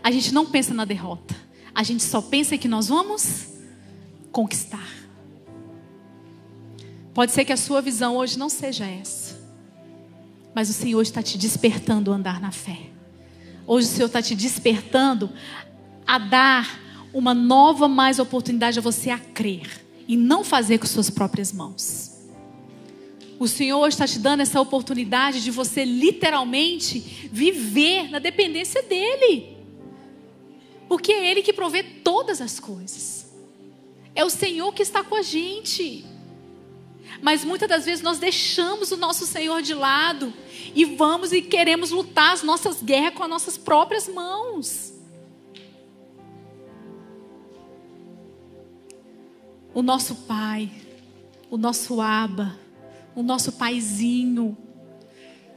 A 0.02 0.10
gente 0.10 0.34
não 0.34 0.44
pensa 0.44 0.74
na 0.74 0.84
derrota. 0.84 1.34
A 1.74 1.82
gente 1.82 2.02
só 2.02 2.20
pensa 2.20 2.58
que 2.58 2.68
nós 2.68 2.88
vamos 2.88 3.46
conquistar. 4.30 4.81
Pode 7.14 7.32
ser 7.32 7.44
que 7.44 7.52
a 7.52 7.56
sua 7.56 7.82
visão 7.82 8.16
hoje 8.16 8.38
não 8.38 8.48
seja 8.48 8.86
essa. 8.86 9.40
Mas 10.54 10.70
o 10.70 10.72
Senhor 10.72 11.00
está 11.02 11.22
te 11.22 11.36
despertando 11.36 12.12
a 12.12 12.16
andar 12.16 12.40
na 12.40 12.52
fé. 12.52 12.78
Hoje 13.66 13.86
o 13.86 13.90
Senhor 13.90 14.06
está 14.06 14.22
te 14.22 14.34
despertando 14.34 15.30
a 16.06 16.18
dar 16.18 16.80
uma 17.12 17.34
nova 17.34 17.86
mais 17.88 18.18
oportunidade 18.18 18.78
a 18.78 18.82
você 18.82 19.10
a 19.10 19.18
crer 19.18 19.84
e 20.08 20.16
não 20.16 20.42
fazer 20.42 20.78
com 20.78 20.86
suas 20.86 21.10
próprias 21.10 21.52
mãos. 21.52 22.10
O 23.38 23.48
Senhor 23.48 23.86
está 23.88 24.06
te 24.06 24.18
dando 24.18 24.40
essa 24.40 24.60
oportunidade 24.60 25.42
de 25.42 25.50
você 25.50 25.84
literalmente 25.84 27.28
viver 27.32 28.10
na 28.10 28.18
dependência 28.18 28.82
dEle. 28.82 29.56
Porque 30.88 31.12
é 31.12 31.30
Ele 31.30 31.42
que 31.42 31.52
provê 31.52 31.82
todas 31.82 32.40
as 32.40 32.60
coisas. 32.60 33.32
É 34.14 34.24
o 34.24 34.30
Senhor 34.30 34.72
que 34.72 34.82
está 34.82 35.02
com 35.02 35.14
a 35.14 35.22
gente. 35.22 36.04
Mas 37.20 37.44
muitas 37.44 37.68
das 37.68 37.84
vezes 37.84 38.02
nós 38.02 38.18
deixamos 38.18 38.90
o 38.90 38.96
nosso 38.96 39.26
Senhor 39.26 39.62
de 39.62 39.74
lado 39.74 40.32
e 40.74 40.84
vamos 40.84 41.32
e 41.32 41.42
queremos 41.42 41.90
lutar 41.90 42.32
as 42.32 42.42
nossas 42.42 42.82
guerras 42.82 43.14
com 43.14 43.22
as 43.22 43.30
nossas 43.30 43.58
próprias 43.58 44.08
mãos. 44.08 44.92
O 49.74 49.82
nosso 49.82 50.14
Pai, 50.14 50.70
o 51.50 51.56
nosso 51.56 52.00
Aba, 52.00 52.58
o 53.14 53.22
nosso 53.22 53.52
Paizinho. 53.52 54.56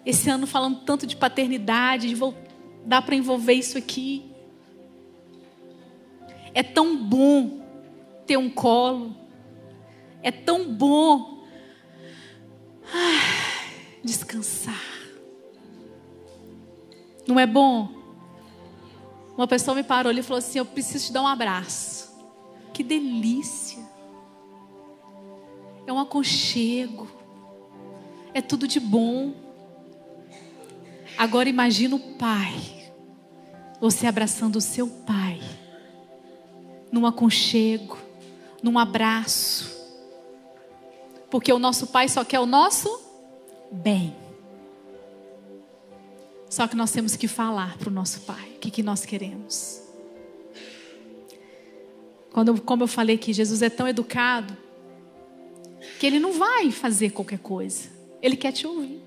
Esse 0.05 0.29
ano 0.29 0.45
falando 0.45 0.81
tanto 0.81 1.07
de 1.07 1.15
paternidade, 1.15 2.13
de 2.13 2.33
dá 2.85 3.01
para 3.01 3.15
envolver 3.15 3.53
isso 3.53 3.77
aqui. 3.77 4.23
É 6.53 6.63
tão 6.63 6.95
bom 6.95 7.65
ter 8.25 8.37
um 8.37 8.49
colo. 8.49 9.15
É 10.21 10.31
tão 10.31 10.73
bom 10.73 11.34
descansar. 14.03 14.81
Não 17.27 17.39
é 17.39 17.47
bom? 17.47 17.89
Uma 19.35 19.47
pessoa 19.47 19.75
me 19.75 19.83
parou 19.83 20.09
ali 20.09 20.19
e 20.19 20.23
falou 20.23 20.39
assim: 20.39 20.59
Eu 20.59 20.65
preciso 20.65 21.07
te 21.07 21.13
dar 21.13 21.21
um 21.21 21.27
abraço. 21.27 22.13
Que 22.73 22.83
delícia. 22.83 23.83
É 25.87 25.91
um 25.91 25.99
aconchego. 25.99 27.07
É 28.33 28.41
tudo 28.41 28.67
de 28.67 28.79
bom. 28.79 29.33
Agora 31.17 31.49
imagina 31.49 31.95
o 31.95 31.99
pai. 31.99 32.91
Você 33.79 34.07
abraçando 34.07 34.57
o 34.57 34.61
seu 34.61 34.87
pai. 34.87 35.41
Num 36.91 37.05
aconchego, 37.05 37.97
num 38.63 38.79
abraço. 38.79 39.74
Porque 41.35 41.51
o 41.51 41.59
nosso 41.59 41.87
pai 41.87 42.07
só 42.07 42.23
quer 42.23 42.39
o 42.39 42.45
nosso 42.45 42.89
bem. 43.69 44.15
Só 46.49 46.65
que 46.65 46.77
nós 46.77 46.93
temos 46.93 47.17
que 47.17 47.27
falar 47.27 47.77
para 47.77 47.89
o 47.89 47.91
nosso 47.91 48.21
pai 48.21 48.51
o 48.55 48.59
que, 48.59 48.71
que 48.71 48.81
nós 48.81 49.03
queremos. 49.03 49.81
Quando, 52.31 52.61
como 52.61 52.83
eu 52.83 52.87
falei 52.87 53.17
que 53.17 53.33
Jesus 53.33 53.61
é 53.61 53.69
tão 53.69 53.85
educado, 53.85 54.55
que 55.99 56.07
ele 56.07 56.19
não 56.19 56.31
vai 56.31 56.71
fazer 56.71 57.09
qualquer 57.09 57.39
coisa. 57.39 57.89
Ele 58.21 58.37
quer 58.37 58.53
te 58.53 58.65
ouvir. 58.65 59.03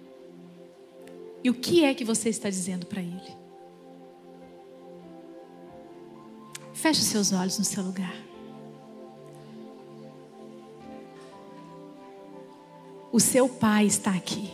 E 1.42 1.48
o 1.48 1.54
que 1.54 1.82
é 1.82 1.94
que 1.94 2.04
você 2.04 2.28
está 2.28 2.50
dizendo 2.50 2.84
para 2.84 3.00
ele? 3.00 3.38
Feche 6.74 7.00
seus 7.00 7.32
olhos 7.32 7.58
no 7.58 7.64
seu 7.64 7.82
lugar. 7.82 8.27
O 13.18 13.20
seu 13.20 13.48
pai 13.48 13.84
está 13.84 14.12
aqui. 14.12 14.48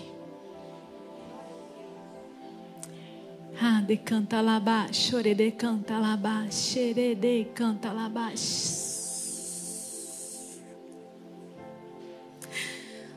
Ah, 3.61 3.83
de 3.83 3.99
canta 3.99 4.41
labá, 4.41 4.91
chore 4.91 5.35
de 5.35 5.51
canta 5.51 5.99
labá, 5.99 6.51
xere 6.51 7.15
de 7.15 7.45
canta 7.55 7.93
labá. 7.93 8.33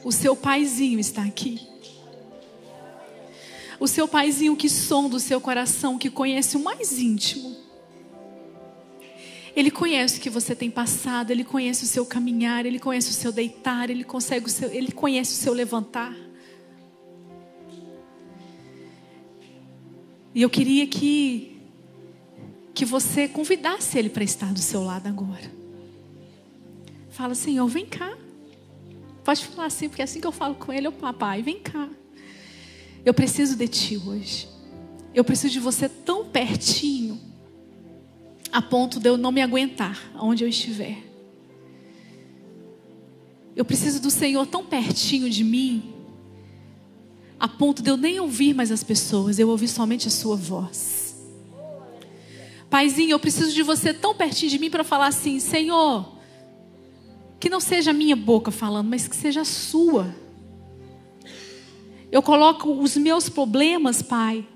O 0.04 0.12
seu 0.12 0.36
paizinho 0.36 1.00
está 1.00 1.24
aqui. 1.24 1.66
O 3.80 3.88
seu 3.88 4.06
paizinho 4.06 4.54
que 4.54 4.68
sonda 4.68 5.16
o 5.16 5.20
seu 5.22 5.40
coração, 5.40 5.98
que 5.98 6.10
conhece 6.10 6.58
o 6.58 6.60
mais 6.60 7.00
íntimo. 7.00 7.56
Ele 9.58 9.72
conhece 9.72 10.20
o 10.20 10.22
que 10.22 10.30
você 10.30 10.56
tem 10.56 10.70
passado, 10.70 11.32
ele 11.32 11.44
conhece 11.44 11.84
o 11.84 11.88
seu 11.88 12.06
caminhar, 12.06 12.64
ele 12.64 12.78
conhece 12.78 13.10
o 13.10 13.14
seu 13.14 13.32
deitar, 13.32 13.90
ele 13.90 14.04
consegue 14.04 14.46
o 14.46 14.50
seu, 14.50 14.70
ele 14.70 14.92
conhece 14.92 15.32
o 15.32 15.36
seu 15.36 15.52
levantar. 15.52 16.16
E 20.36 20.44
eu 20.44 20.50
queria 20.52 20.86
que 20.86 21.60
que 22.76 22.86
você 22.86 23.28
convidasse 23.28 23.98
ele 23.98 24.10
para 24.10 24.24
estar 24.24 24.54
do 24.54 24.60
seu 24.60 24.84
lado 24.84 25.08
agora. 25.08 25.52
Fala, 27.10 27.34
Senhor, 27.34 27.68
vem 27.68 27.88
cá. 27.88 28.16
Pode 29.24 29.44
falar 29.44 29.66
assim, 29.66 29.90
porque 29.90 30.04
assim 30.04 30.22
que 30.22 30.28
eu 30.28 30.32
falo 30.32 30.54
com 30.54 30.72
ele, 30.72 30.88
o 30.88 30.92
papai, 30.92 31.42
vem 31.42 31.60
cá. 31.60 31.90
Eu 33.04 33.12
preciso 33.12 33.56
de 33.56 33.68
ti 33.68 33.98
hoje. 33.98 34.48
Eu 35.16 35.24
preciso 35.24 35.54
de 35.54 35.60
você 35.60 35.90
tão 35.90 36.26
pertinho, 36.26 37.20
a 38.52 38.62
ponto 38.62 39.00
de 39.00 39.10
eu 39.10 39.18
não 39.18 39.32
me 39.32 39.42
aguentar 39.42 40.00
onde 40.20 40.44
eu 40.44 40.48
estiver. 40.48 41.04
Eu 43.56 43.66
preciso 43.66 44.02
do 44.02 44.12
Senhor 44.12 44.46
tão 44.46 44.64
pertinho 44.64 45.30
de 45.30 45.44
mim, 45.44 45.94
a 47.40 47.48
ponto 47.48 47.82
de 47.82 47.90
eu 47.90 47.98
nem 47.98 48.20
ouvir 48.20 48.54
mais 48.54 48.72
as 48.72 48.84
pessoas, 48.84 49.40
eu 49.40 49.50
ouvir 49.50 49.68
somente 49.68 50.08
a 50.08 50.12
sua 50.12 50.36
voz. 50.36 51.16
Paizinho, 52.70 53.12
eu 53.12 53.20
preciso 53.20 53.54
de 53.54 53.64
você 53.64 53.94
tão 53.94 54.14
pertinho 54.14 54.52
de 54.52 54.60
mim 54.60 54.70
para 54.70 54.84
falar 54.84 55.08
assim: 55.08 55.40
Senhor, 55.40 56.18
que 57.40 57.50
não 57.50 57.60
seja 57.60 57.92
a 57.92 57.94
minha 57.94 58.16
boca 58.16 58.52
falando, 58.52 58.90
mas 58.90 59.08
que 59.08 59.16
seja 59.16 59.42
a 59.42 59.46
sua. 59.46 60.14
Eu 62.12 62.22
coloco 62.22 62.72
os 62.72 62.96
meus 62.96 63.30
problemas, 63.30 64.02
Pai, 64.02 64.48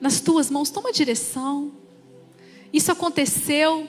nas 0.00 0.20
tuas 0.20 0.50
mãos. 0.50 0.70
Toma 0.70 0.92
direção. 0.92 1.72
Isso 2.76 2.92
aconteceu. 2.92 3.88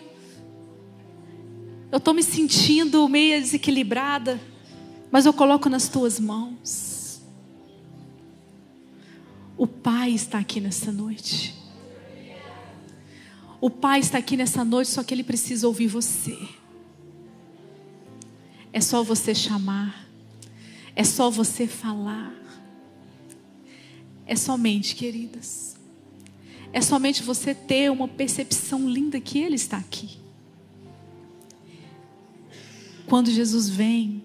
Eu 1.92 1.98
estou 1.98 2.14
me 2.14 2.24
sentindo 2.24 3.10
meio 3.10 3.42
desequilibrada, 3.42 4.40
mas 5.12 5.26
eu 5.26 5.34
coloco 5.34 5.68
nas 5.68 5.90
tuas 5.90 6.22
mãos. 6.22 7.22
O 9.58 9.68
Pai 9.68 10.12
está 10.12 10.40
aqui 10.40 10.62
nessa 10.62 10.90
noite. 10.90 11.54
O 13.60 13.70
Pai 13.70 14.00
está 14.00 14.20
aqui 14.20 14.38
nessa 14.38 14.64
noite, 14.64 14.90
só 14.90 15.04
que 15.04 15.14
Ele 15.14 15.24
precisa 15.24 15.68
ouvir 15.68 15.88
você. 15.88 16.40
É 18.72 18.80
só 18.80 19.04
você 19.04 19.36
chamar. 19.36 20.08
É 20.96 21.04
só 21.04 21.30
você 21.30 21.68
falar. 21.68 22.34
É 24.26 24.38
somente, 24.38 24.96
queridas. 24.96 25.77
É 26.74 26.82
somente 26.82 27.24
você 27.24 27.56
ter 27.56 27.92
uma 27.92 28.08
percepção 28.08 28.90
linda 28.90 29.20
que 29.20 29.40
Ele 29.40 29.56
está 29.56 29.78
aqui. 29.78 30.18
Quando 33.08 33.32
Jesus 33.32 33.70
vem, 33.70 34.24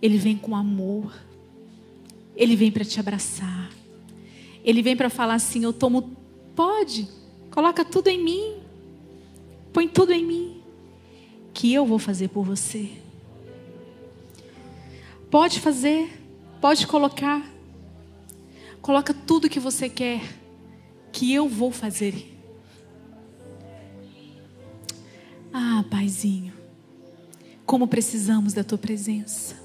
Ele 0.00 0.16
vem 0.16 0.36
com 0.36 0.56
amor. 0.56 1.14
Ele 2.34 2.56
vem 2.56 2.70
para 2.70 2.84
te 2.84 2.98
abraçar. 2.98 3.70
Ele 4.64 4.82
vem 4.82 4.96
para 4.96 5.10
falar 5.10 5.34
assim: 5.34 5.64
Eu 5.64 5.72
tomo, 5.72 6.16
pode, 6.54 7.08
coloca 7.50 7.84
tudo 7.84 8.08
em 8.08 8.22
mim, 8.22 8.54
põe 9.72 9.88
tudo 9.88 10.12
em 10.12 10.24
mim, 10.24 10.62
que 11.52 11.72
eu 11.72 11.84
vou 11.84 11.98
fazer 11.98 12.28
por 12.28 12.44
você. 12.44 12.90
Pode 15.30 15.60
fazer, 15.60 16.10
pode 16.60 16.86
colocar, 16.86 17.44
coloca 18.80 19.14
tudo 19.14 19.48
que 19.48 19.60
você 19.60 19.88
quer, 19.88 20.20
que 21.12 21.32
eu 21.32 21.48
vou 21.48 21.70
fazer. 21.70 22.28
Ah, 25.52 25.84
Paizinho, 25.90 26.52
como 27.66 27.86
precisamos 27.86 28.54
da 28.54 28.64
tua 28.64 28.78
presença 28.78 29.62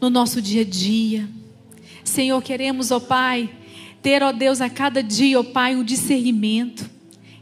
no 0.00 0.08
nosso 0.08 0.40
dia 0.40 0.62
a 0.62 0.64
dia. 0.64 1.28
Senhor, 2.04 2.40
queremos, 2.42 2.90
ó 2.90 3.00
Pai, 3.00 3.50
ter, 4.02 4.22
ó 4.22 4.32
Deus, 4.32 4.60
a 4.60 4.70
cada 4.70 5.02
dia, 5.02 5.38
ó 5.38 5.42
Pai, 5.42 5.76
um 5.76 5.84
discernimento. 5.84 6.88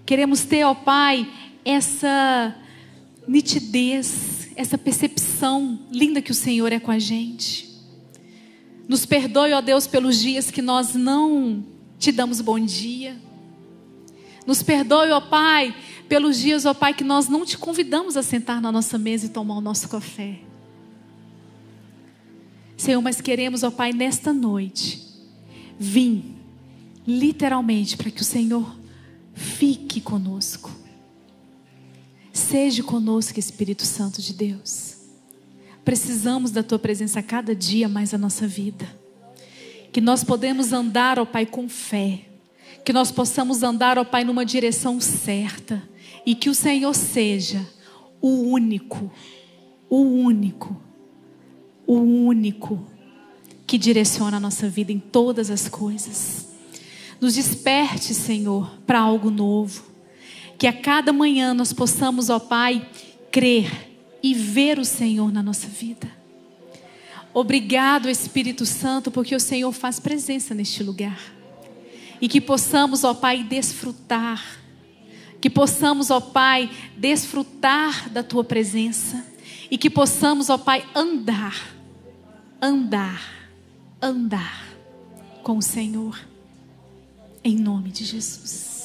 Queremos 0.05 0.43
ter, 0.45 0.65
ó 0.65 0.75
Pai, 0.75 1.31
essa 1.65 2.57
nitidez, 3.29 4.51
essa 4.57 4.79
percepção 4.79 5.79
linda 5.91 6.23
que 6.23 6.31
o 6.31 6.35
Senhor 6.35 6.73
é 6.73 6.81
com 6.81 6.91
a 6.91 6.99
gente. 6.99 7.67
Nos 8.89 9.05
perdoe, 9.05 9.53
ó 9.53 9.61
Deus, 9.61 9.87
pelos 9.87 10.21
dias 10.21 10.51
que 10.51 10.63
nós 10.63 10.95
não 10.95 11.65
te 11.99 12.13
damos 12.13 12.41
bom 12.41 12.59
dia. 12.59 13.17
Nos 14.47 14.63
perdoe, 14.63 15.11
ó 15.11 15.21
Pai, 15.21 15.75
pelos 16.09 16.39
dias, 16.39 16.65
ó 16.65 16.73
Pai, 16.73 16.95
que 16.95 17.03
nós 17.03 17.29
não 17.29 17.45
te 17.45 17.59
convidamos 17.59 18.17
a 18.17 18.23
sentar 18.23 18.61
na 18.61 18.71
nossa 18.71 18.97
mesa 18.97 19.27
e 19.27 19.29
tomar 19.29 19.57
o 19.57 19.61
nosso 19.61 19.89
café. 19.89 20.39
Senhor, 22.77 23.01
mas 23.01 23.21
queremos, 23.21 23.63
ó 23.63 23.71
Pai, 23.71 23.93
nesta 23.93 24.33
noite, 24.33 25.03
vir 25.79 26.37
literalmente 27.07 27.97
para 27.97 28.11
que 28.11 28.23
o 28.23 28.25
Senhor 28.25 28.77
fique 29.35 30.01
conosco. 30.01 30.71
Seja 32.33 32.83
conosco, 32.83 33.39
Espírito 33.39 33.85
Santo 33.85 34.21
de 34.21 34.33
Deus. 34.33 34.97
Precisamos 35.85 36.51
da 36.51 36.63
tua 36.63 36.79
presença 36.79 37.23
cada 37.23 37.55
dia 37.55 37.89
mais 37.89 38.13
a 38.13 38.19
nossa 38.19 38.47
vida. 38.47 38.87
Que 39.97 40.01
nós 40.03 40.23
podemos 40.23 40.75
andar, 40.75 41.19
ó 41.19 41.25
Pai, 41.25 41.47
com 41.47 41.71
fé. 41.71 42.21
Que 42.85 42.93
nós 42.93 43.11
possamos 43.11 43.63
andar, 43.63 43.97
ó 43.99 44.05
Pai, 44.05 44.25
numa 44.25 44.45
direção 44.45 45.01
certa. 45.01 45.83
E 46.27 46.35
que 46.35 46.51
o 46.51 46.55
Senhor 46.55 46.95
seja 46.95 47.67
o 48.21 48.43
único, 48.43 49.11
o 49.89 50.03
único, 50.03 50.77
o 51.87 51.95
único 51.95 52.87
que 53.67 53.79
direciona 53.79 54.37
a 54.37 54.41
nossa 54.41 54.69
vida 54.69 54.93
em 54.93 54.99
todas 54.99 55.51
as 55.51 55.67
coisas. 55.67 56.47
Nos 57.19 57.35
desperte, 57.35 58.13
Senhor, 58.13 58.71
para 58.87 59.01
algo 59.01 59.31
novo. 59.31 59.83
Que 60.59 60.67
a 60.67 60.75
cada 60.75 61.11
manhã 61.11 61.55
nós 61.55 61.73
possamos, 61.73 62.29
ó 62.29 62.39
Pai, 62.39 62.87
crer 63.33 63.91
e 64.23 64.35
ver 64.35 64.79
o 64.79 64.85
Senhor 64.85 65.33
na 65.33 65.43
nossa 65.43 65.69
vida. 65.69 66.26
Obrigado, 67.39 68.09
Espírito 68.09 68.65
Santo, 68.65 69.11
porque 69.11 69.35
o 69.35 69.39
Senhor 69.39 69.71
faz 69.71 70.01
presença 70.01 70.55
neste 70.55 70.83
lugar. 70.83 71.21
E 72.19 72.31
que 72.31 72.41
possamos, 72.41 73.05
ó 73.05 73.13
Pai, 73.13 73.45
desfrutar. 73.45 74.43
Que 75.39 75.51
possamos, 75.51 76.11
ó 76.11 76.19
Pai, 76.19 76.71
desfrutar 76.97 78.09
da 78.09 78.23
tua 78.23 78.43
presença. 78.43 79.23
E 79.71 79.77
que 79.77 79.91
possamos, 79.91 80.49
ó 80.49 80.57
Pai, 80.57 80.89
andar, 80.95 81.77
andar, 82.59 83.21
andar 84.01 84.67
com 85.43 85.59
o 85.59 85.63
Senhor. 85.63 86.19
Em 87.45 87.55
nome 87.55 87.91
de 87.91 88.07
Jesus. 88.07 88.76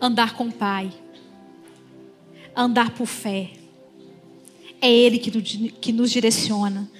Andar 0.00 0.34
com 0.34 0.48
o 0.48 0.52
Pai. 0.52 0.92
Andar 2.54 2.90
por 2.90 3.06
fé. 3.06 3.50
É 4.80 4.90
Ele 4.90 5.18
que, 5.18 5.92
nos 5.92 6.10
direciona. 6.10 6.90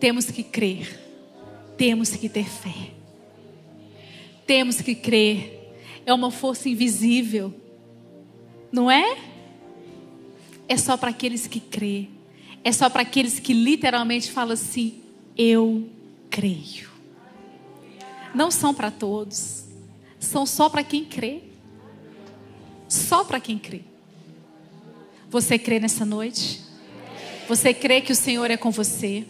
Temos 0.00 0.30
que 0.30 0.42
crer. 0.42 1.00
Temos 1.76 2.10
que 2.10 2.28
ter 2.28 2.48
fé. 2.48 2.92
Temos 4.46 4.80
que 4.80 4.94
crer 4.94 5.54
é 6.06 6.12
uma 6.12 6.30
força 6.30 6.68
invisível. 6.68 7.54
Não 8.70 8.90
é? 8.90 9.18
É 10.68 10.76
só 10.76 10.96
para 10.96 11.10
aqueles 11.10 11.46
que 11.46 11.60
crê. 11.60 12.08
É 12.62 12.72
só 12.72 12.88
para 12.88 13.02
aqueles 13.02 13.38
que 13.38 13.52
literalmente 13.52 14.30
falam 14.30 14.54
assim: 14.54 15.00
Eu 15.36 15.88
creio. 16.30 16.90
Não 18.34 18.50
são 18.50 18.74
para 18.74 18.90
todos. 18.90 19.64
São 20.18 20.44
só 20.46 20.68
para 20.68 20.82
quem 20.82 21.04
crê. 21.04 21.42
Só 22.94 23.24
para 23.24 23.40
quem 23.40 23.58
crê. 23.58 23.82
Você 25.28 25.58
crê 25.58 25.80
nessa 25.80 26.04
noite? 26.04 26.60
Você 27.48 27.74
crê 27.74 28.00
que 28.00 28.12
o 28.12 28.14
Senhor 28.14 28.50
é 28.50 28.56
com 28.56 28.70
você? 28.70 29.26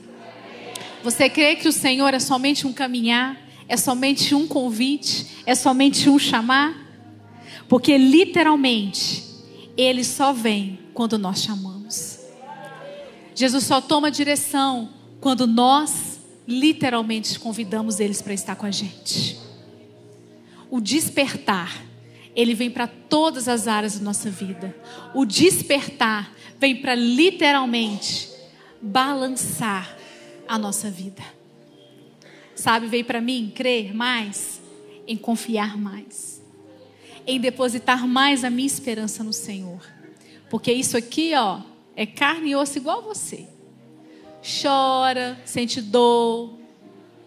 Você 1.02 1.28
crê 1.30 1.56
que 1.56 1.66
o 1.66 1.72
Senhor 1.72 2.12
é 2.12 2.18
somente 2.18 2.66
um 2.66 2.72
caminhar? 2.72 3.36
É 3.66 3.76
somente 3.76 4.34
um 4.34 4.46
convite? 4.46 5.26
É 5.46 5.54
somente 5.54 6.08
um 6.08 6.18
chamar? 6.18 6.74
Porque 7.68 7.96
literalmente, 7.96 9.24
Ele 9.76 10.04
só 10.04 10.32
vem 10.32 10.78
quando 10.92 11.18
nós 11.18 11.42
chamamos. 11.42 12.20
Jesus 13.34 13.64
só 13.64 13.80
toma 13.80 14.10
direção 14.10 14.90
quando 15.20 15.46
nós 15.46 16.20
literalmente 16.46 17.38
convidamos 17.38 17.98
eles 17.98 18.20
para 18.20 18.34
estar 18.34 18.56
com 18.56 18.66
a 18.66 18.70
gente. 18.70 19.38
O 20.70 20.80
despertar, 20.80 21.83
ele 22.34 22.54
vem 22.54 22.70
para 22.70 22.86
todas 22.86 23.48
as 23.48 23.68
áreas 23.68 23.98
da 23.98 24.04
nossa 24.04 24.28
vida. 24.30 24.74
O 25.14 25.24
despertar 25.24 26.32
vem 26.58 26.76
para 26.76 26.94
literalmente 26.94 28.30
balançar 28.80 29.96
a 30.48 30.58
nossa 30.58 30.90
vida. 30.90 31.22
Sabe, 32.54 32.86
veio 32.86 33.04
para 33.04 33.20
mim 33.20 33.52
crer 33.54 33.94
mais, 33.94 34.60
em 35.06 35.16
confiar 35.16 35.76
mais, 35.76 36.42
em 37.26 37.40
depositar 37.40 38.06
mais 38.06 38.44
a 38.44 38.50
minha 38.50 38.66
esperança 38.66 39.22
no 39.24 39.32
Senhor. 39.32 39.80
Porque 40.50 40.72
isso 40.72 40.96
aqui, 40.96 41.34
ó, 41.34 41.60
é 41.96 42.06
carne 42.06 42.50
e 42.50 42.56
osso 42.56 42.78
igual 42.78 43.02
você. 43.02 43.46
Chora, 44.62 45.40
sente 45.44 45.80
dor, 45.80 46.58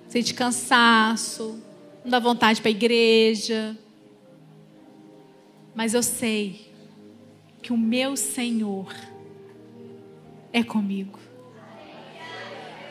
sente 0.08 0.34
cansaço, 0.34 1.60
não 2.04 2.12
dá 2.12 2.20
vontade 2.20 2.62
para 2.62 2.70
a 2.70 2.72
igreja. 2.72 3.76
Mas 5.78 5.94
eu 5.94 6.02
sei 6.02 6.72
que 7.62 7.72
o 7.72 7.78
meu 7.78 8.18
Senhor 8.18 8.92
é 10.52 10.64
comigo. 10.64 11.20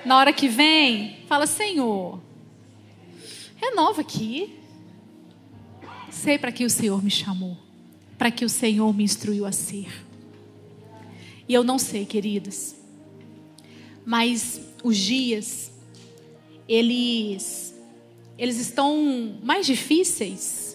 Na 0.05 0.16
hora 0.16 0.32
que 0.32 0.47
vem, 0.47 1.16
fala: 1.26 1.49
Senhor, 1.49 2.20
renova 3.57 4.03
aqui. 4.03 4.55
Sei 6.12 6.39
para 6.39 6.53
que 6.53 6.64
o 6.64 6.70
Senhor 6.70 7.03
me 7.03 7.11
chamou, 7.11 7.57
para 8.16 8.30
que 8.30 8.45
o 8.45 8.49
Senhor 8.49 8.95
me 8.95 9.03
instruiu 9.03 9.45
a 9.47 9.51
ser. 9.51 9.89
E 11.49 11.53
eu 11.55 11.64
não 11.64 11.80
sei, 11.80 12.07
queridas, 12.07 12.76
mas 14.05 14.61
os 14.84 14.97
dias, 14.97 15.72
eles, 16.68 17.74
eles 18.39 18.59
estão 18.61 19.41
mais 19.43 19.66
difíceis 19.66 20.66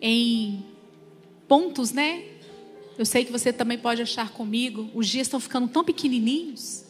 em 0.00 0.64
pontos, 1.46 1.92
né? 1.92 2.24
Eu 2.96 3.06
sei 3.06 3.24
que 3.24 3.32
você 3.32 3.52
também 3.52 3.78
pode 3.78 4.02
achar 4.02 4.30
comigo, 4.30 4.90
os 4.94 5.06
dias 5.06 5.26
estão 5.26 5.38
ficando 5.38 5.68
tão 5.68 5.84
pequenininhos. 5.84 6.84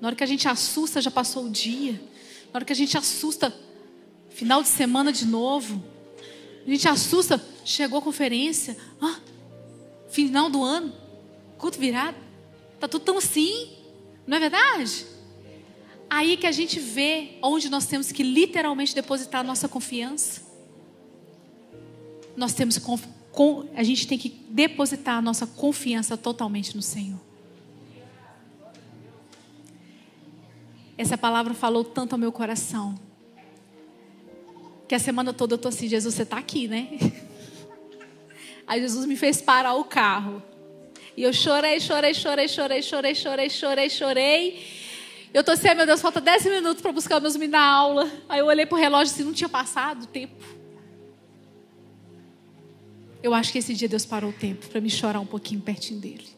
Na 0.00 0.08
hora 0.08 0.16
que 0.16 0.24
a 0.24 0.26
gente 0.26 0.48
assusta, 0.48 1.00
já 1.00 1.10
passou 1.10 1.46
o 1.46 1.50
dia. 1.50 1.92
Na 2.52 2.58
hora 2.58 2.64
que 2.64 2.72
a 2.72 2.76
gente 2.76 2.96
assusta, 2.96 3.54
final 4.30 4.62
de 4.62 4.68
semana 4.68 5.12
de 5.12 5.26
novo. 5.26 5.82
A 6.66 6.70
gente 6.70 6.88
assusta, 6.88 7.42
chegou 7.64 7.98
a 7.98 8.02
conferência. 8.02 8.76
Ah, 9.00 9.18
final 10.10 10.50
do 10.50 10.62
ano, 10.62 10.92
culto 11.56 11.78
virado. 11.78 12.16
Tá 12.80 12.86
tudo 12.86 13.04
tão 13.04 13.18
assim. 13.18 13.70
Não 14.26 14.36
é 14.36 14.40
verdade? 14.40 15.06
Aí 16.10 16.36
que 16.36 16.46
a 16.46 16.52
gente 16.52 16.78
vê 16.80 17.38
onde 17.42 17.68
nós 17.68 17.86
temos 17.86 18.10
que 18.10 18.22
literalmente 18.22 18.94
depositar 18.94 19.42
a 19.42 19.44
nossa 19.44 19.68
confiança. 19.68 20.47
Nós 22.38 22.54
temos 22.54 22.80
a 23.74 23.82
gente 23.82 24.06
tem 24.06 24.16
que 24.16 24.28
depositar 24.28 25.16
a 25.16 25.22
nossa 25.22 25.44
confiança 25.44 26.16
totalmente 26.16 26.76
no 26.76 26.82
Senhor. 26.82 27.18
Essa 30.96 31.18
palavra 31.18 31.52
falou 31.52 31.82
tanto 31.82 32.12
ao 32.12 32.18
meu 32.18 32.30
coração. 32.30 32.94
Que 34.86 34.94
a 34.94 35.00
semana 35.00 35.32
toda 35.32 35.54
eu 35.54 35.58
tô 35.58 35.66
assim, 35.66 35.88
Jesus, 35.88 36.14
você 36.14 36.22
está 36.22 36.38
aqui, 36.38 36.68
né? 36.68 36.88
Aí 38.68 38.80
Jesus 38.80 39.04
me 39.04 39.16
fez 39.16 39.42
parar 39.42 39.74
o 39.74 39.84
carro. 39.84 40.40
E 41.16 41.24
eu 41.24 41.32
chorei, 41.32 41.80
chorei, 41.80 42.14
chorei, 42.14 42.46
chorei, 42.46 42.82
chorei, 42.82 43.14
chorei, 43.16 43.50
chorei, 43.50 43.90
chorei. 43.90 44.66
Eu 45.34 45.42
tô 45.42 45.50
assim, 45.50 45.74
meu 45.74 45.86
Deus, 45.86 46.00
falta 46.00 46.20
10 46.20 46.44
minutos 46.46 46.80
para 46.80 46.92
buscar 46.92 47.20
meus 47.20 47.34
meninos 47.34 47.60
na 47.60 47.66
aula. 47.66 48.08
Aí 48.28 48.38
eu 48.38 48.46
olhei 48.46 48.64
pro 48.64 48.78
relógio 48.78 49.12
assim, 49.12 49.24
não 49.24 49.32
tinha 49.32 49.48
passado 49.48 50.04
o 50.04 50.06
tempo. 50.06 50.57
Eu 53.22 53.34
acho 53.34 53.50
que 53.52 53.58
esse 53.58 53.74
dia 53.74 53.88
Deus 53.88 54.06
parou 54.06 54.30
o 54.30 54.32
tempo 54.32 54.66
para 54.68 54.80
me 54.80 54.88
chorar 54.88 55.20
um 55.20 55.26
pouquinho 55.26 55.60
pertinho 55.60 56.00
dele. 56.00 56.28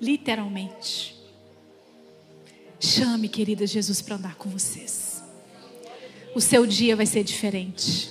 Literalmente. 0.00 1.16
Chame, 2.78 3.28
querida 3.28 3.66
Jesus, 3.66 4.00
para 4.00 4.14
andar 4.14 4.36
com 4.36 4.48
vocês. 4.48 5.22
O 6.34 6.40
seu 6.40 6.64
dia 6.66 6.94
vai 6.94 7.06
ser 7.06 7.24
diferente. 7.24 8.10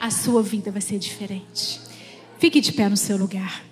A 0.00 0.10
sua 0.10 0.42
vida 0.42 0.70
vai 0.70 0.80
ser 0.80 0.98
diferente. 0.98 1.80
Fique 2.38 2.60
de 2.60 2.72
pé 2.72 2.88
no 2.88 2.96
seu 2.96 3.18
lugar. 3.18 3.64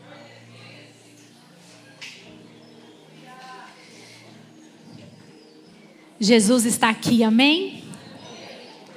Jesus 6.21 6.65
está 6.65 6.91
aqui, 6.91 7.23
amém? 7.23 7.76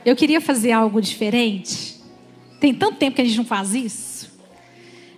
Eu 0.10 0.16
queria 0.16 0.42
fazer 0.42 0.72
algo 0.72 1.00
diferente. 1.00 2.02
Tem 2.60 2.74
tanto 2.74 2.98
tempo 2.98 3.16
que 3.16 3.22
a 3.22 3.26
gente 3.26 3.38
não 3.38 3.46
faz 3.46 3.76
isso. 3.76 4.32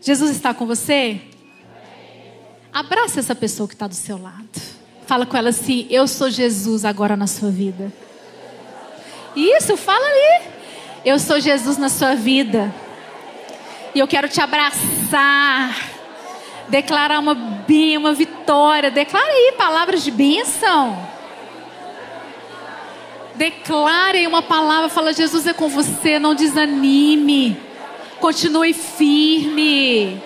Jesus 0.02 0.32
está 0.32 0.54
com 0.54 0.66
você? 0.66 1.22
Abraça 2.74 3.22
essa 3.22 3.34
pessoa 3.34 3.70
que 3.70 3.74
está 3.74 3.88
do 3.88 3.96
seu 3.96 4.22
lado. 4.22 4.50
Fala 5.08 5.26
com 5.26 5.38
ela 5.38 5.48
assim: 5.48 5.88
Eu 5.90 6.10
sou 6.10 6.30
Jesus 6.30 6.84
agora 6.84 7.16
na 7.16 7.26
sua 7.26 7.50
vida. 7.50 7.90
Isso, 9.34 9.78
fala 9.78 10.06
ali. 10.06 10.50
Eu 11.06 11.18
sou 11.20 11.40
Jesus 11.40 11.78
na 11.78 11.88
sua 11.88 12.14
vida. 12.14 12.76
E 13.96 14.00
eu 14.00 14.08
quero 14.10 14.28
te 14.28 14.42
abraçar. 14.42 15.74
Declarar 16.68 17.18
uma 17.20 17.64
uma 17.98 18.14
vitória. 18.14 18.92
Declara 18.92 19.32
aí 19.32 19.54
palavras 19.58 20.04
de 20.04 20.12
bênção. 20.12 21.21
Declarem 23.42 24.28
uma 24.28 24.44
palavra. 24.44 24.88
Fala, 24.88 25.12
Jesus 25.12 25.48
é 25.48 25.52
com 25.52 25.68
você. 25.68 26.20
Não 26.20 26.36
desanime. 26.36 27.60
Continue 28.20 28.72
firme. 28.72 30.22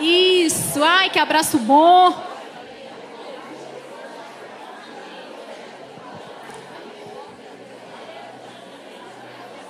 Isso. 0.00 0.82
Ai, 0.82 1.10
que 1.10 1.18
abraço 1.18 1.58
bom. 1.58 2.18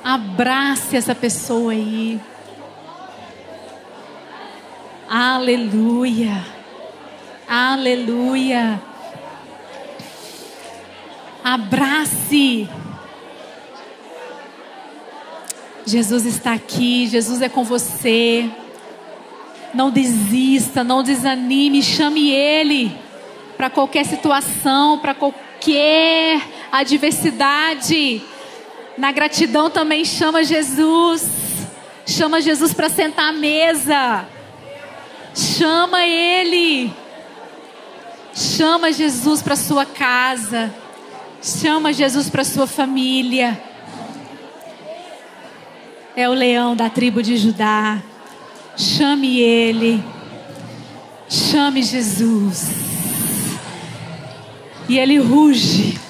Abrace 0.04 0.96
essa 0.96 1.12
pessoa 1.12 1.72
aí. 1.72 2.20
Aleluia. 5.08 6.44
Aleluia. 7.48 8.80
Abrace. 11.42 12.68
Jesus 15.86 16.26
está 16.26 16.52
aqui, 16.52 17.06
Jesus 17.06 17.40
é 17.40 17.48
com 17.48 17.62
você. 17.62 18.50
Não 19.72 19.88
desista, 19.88 20.82
não 20.82 21.00
desanime, 21.00 21.80
chame 21.80 22.32
Ele 22.32 22.92
para 23.56 23.70
qualquer 23.70 24.04
situação, 24.04 24.98
para 24.98 25.14
qualquer 25.14 26.42
adversidade. 26.72 28.20
Na 28.98 29.12
gratidão 29.12 29.70
também 29.70 30.04
chama 30.04 30.42
Jesus. 30.42 31.30
Chama 32.04 32.40
Jesus 32.40 32.74
para 32.74 32.88
sentar 32.88 33.28
à 33.28 33.32
mesa. 33.32 34.26
Chama 35.34 36.04
Ele. 36.04 36.92
Chama 38.34 38.92
Jesus 38.92 39.40
para 39.40 39.54
sua 39.54 39.86
casa. 39.86 40.74
Chama 41.40 41.92
Jesus 41.92 42.28
para 42.28 42.42
sua 42.42 42.66
família. 42.66 43.75
É 46.18 46.26
o 46.30 46.32
leão 46.32 46.74
da 46.74 46.88
tribo 46.88 47.22
de 47.22 47.36
Judá. 47.36 48.02
Chame 48.74 49.38
ele. 49.38 50.02
Chame 51.28 51.82
Jesus. 51.82 52.70
E 54.88 54.98
ele 54.98 55.18
ruge. 55.18 56.00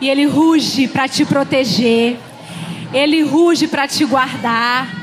E 0.00 0.08
ele 0.08 0.24
ruge 0.24 0.88
para 0.88 1.06
te 1.06 1.26
proteger. 1.26 2.16
Ele 2.90 3.20
ruge 3.20 3.68
para 3.68 3.86
te 3.86 4.02
guardar. 4.06 4.97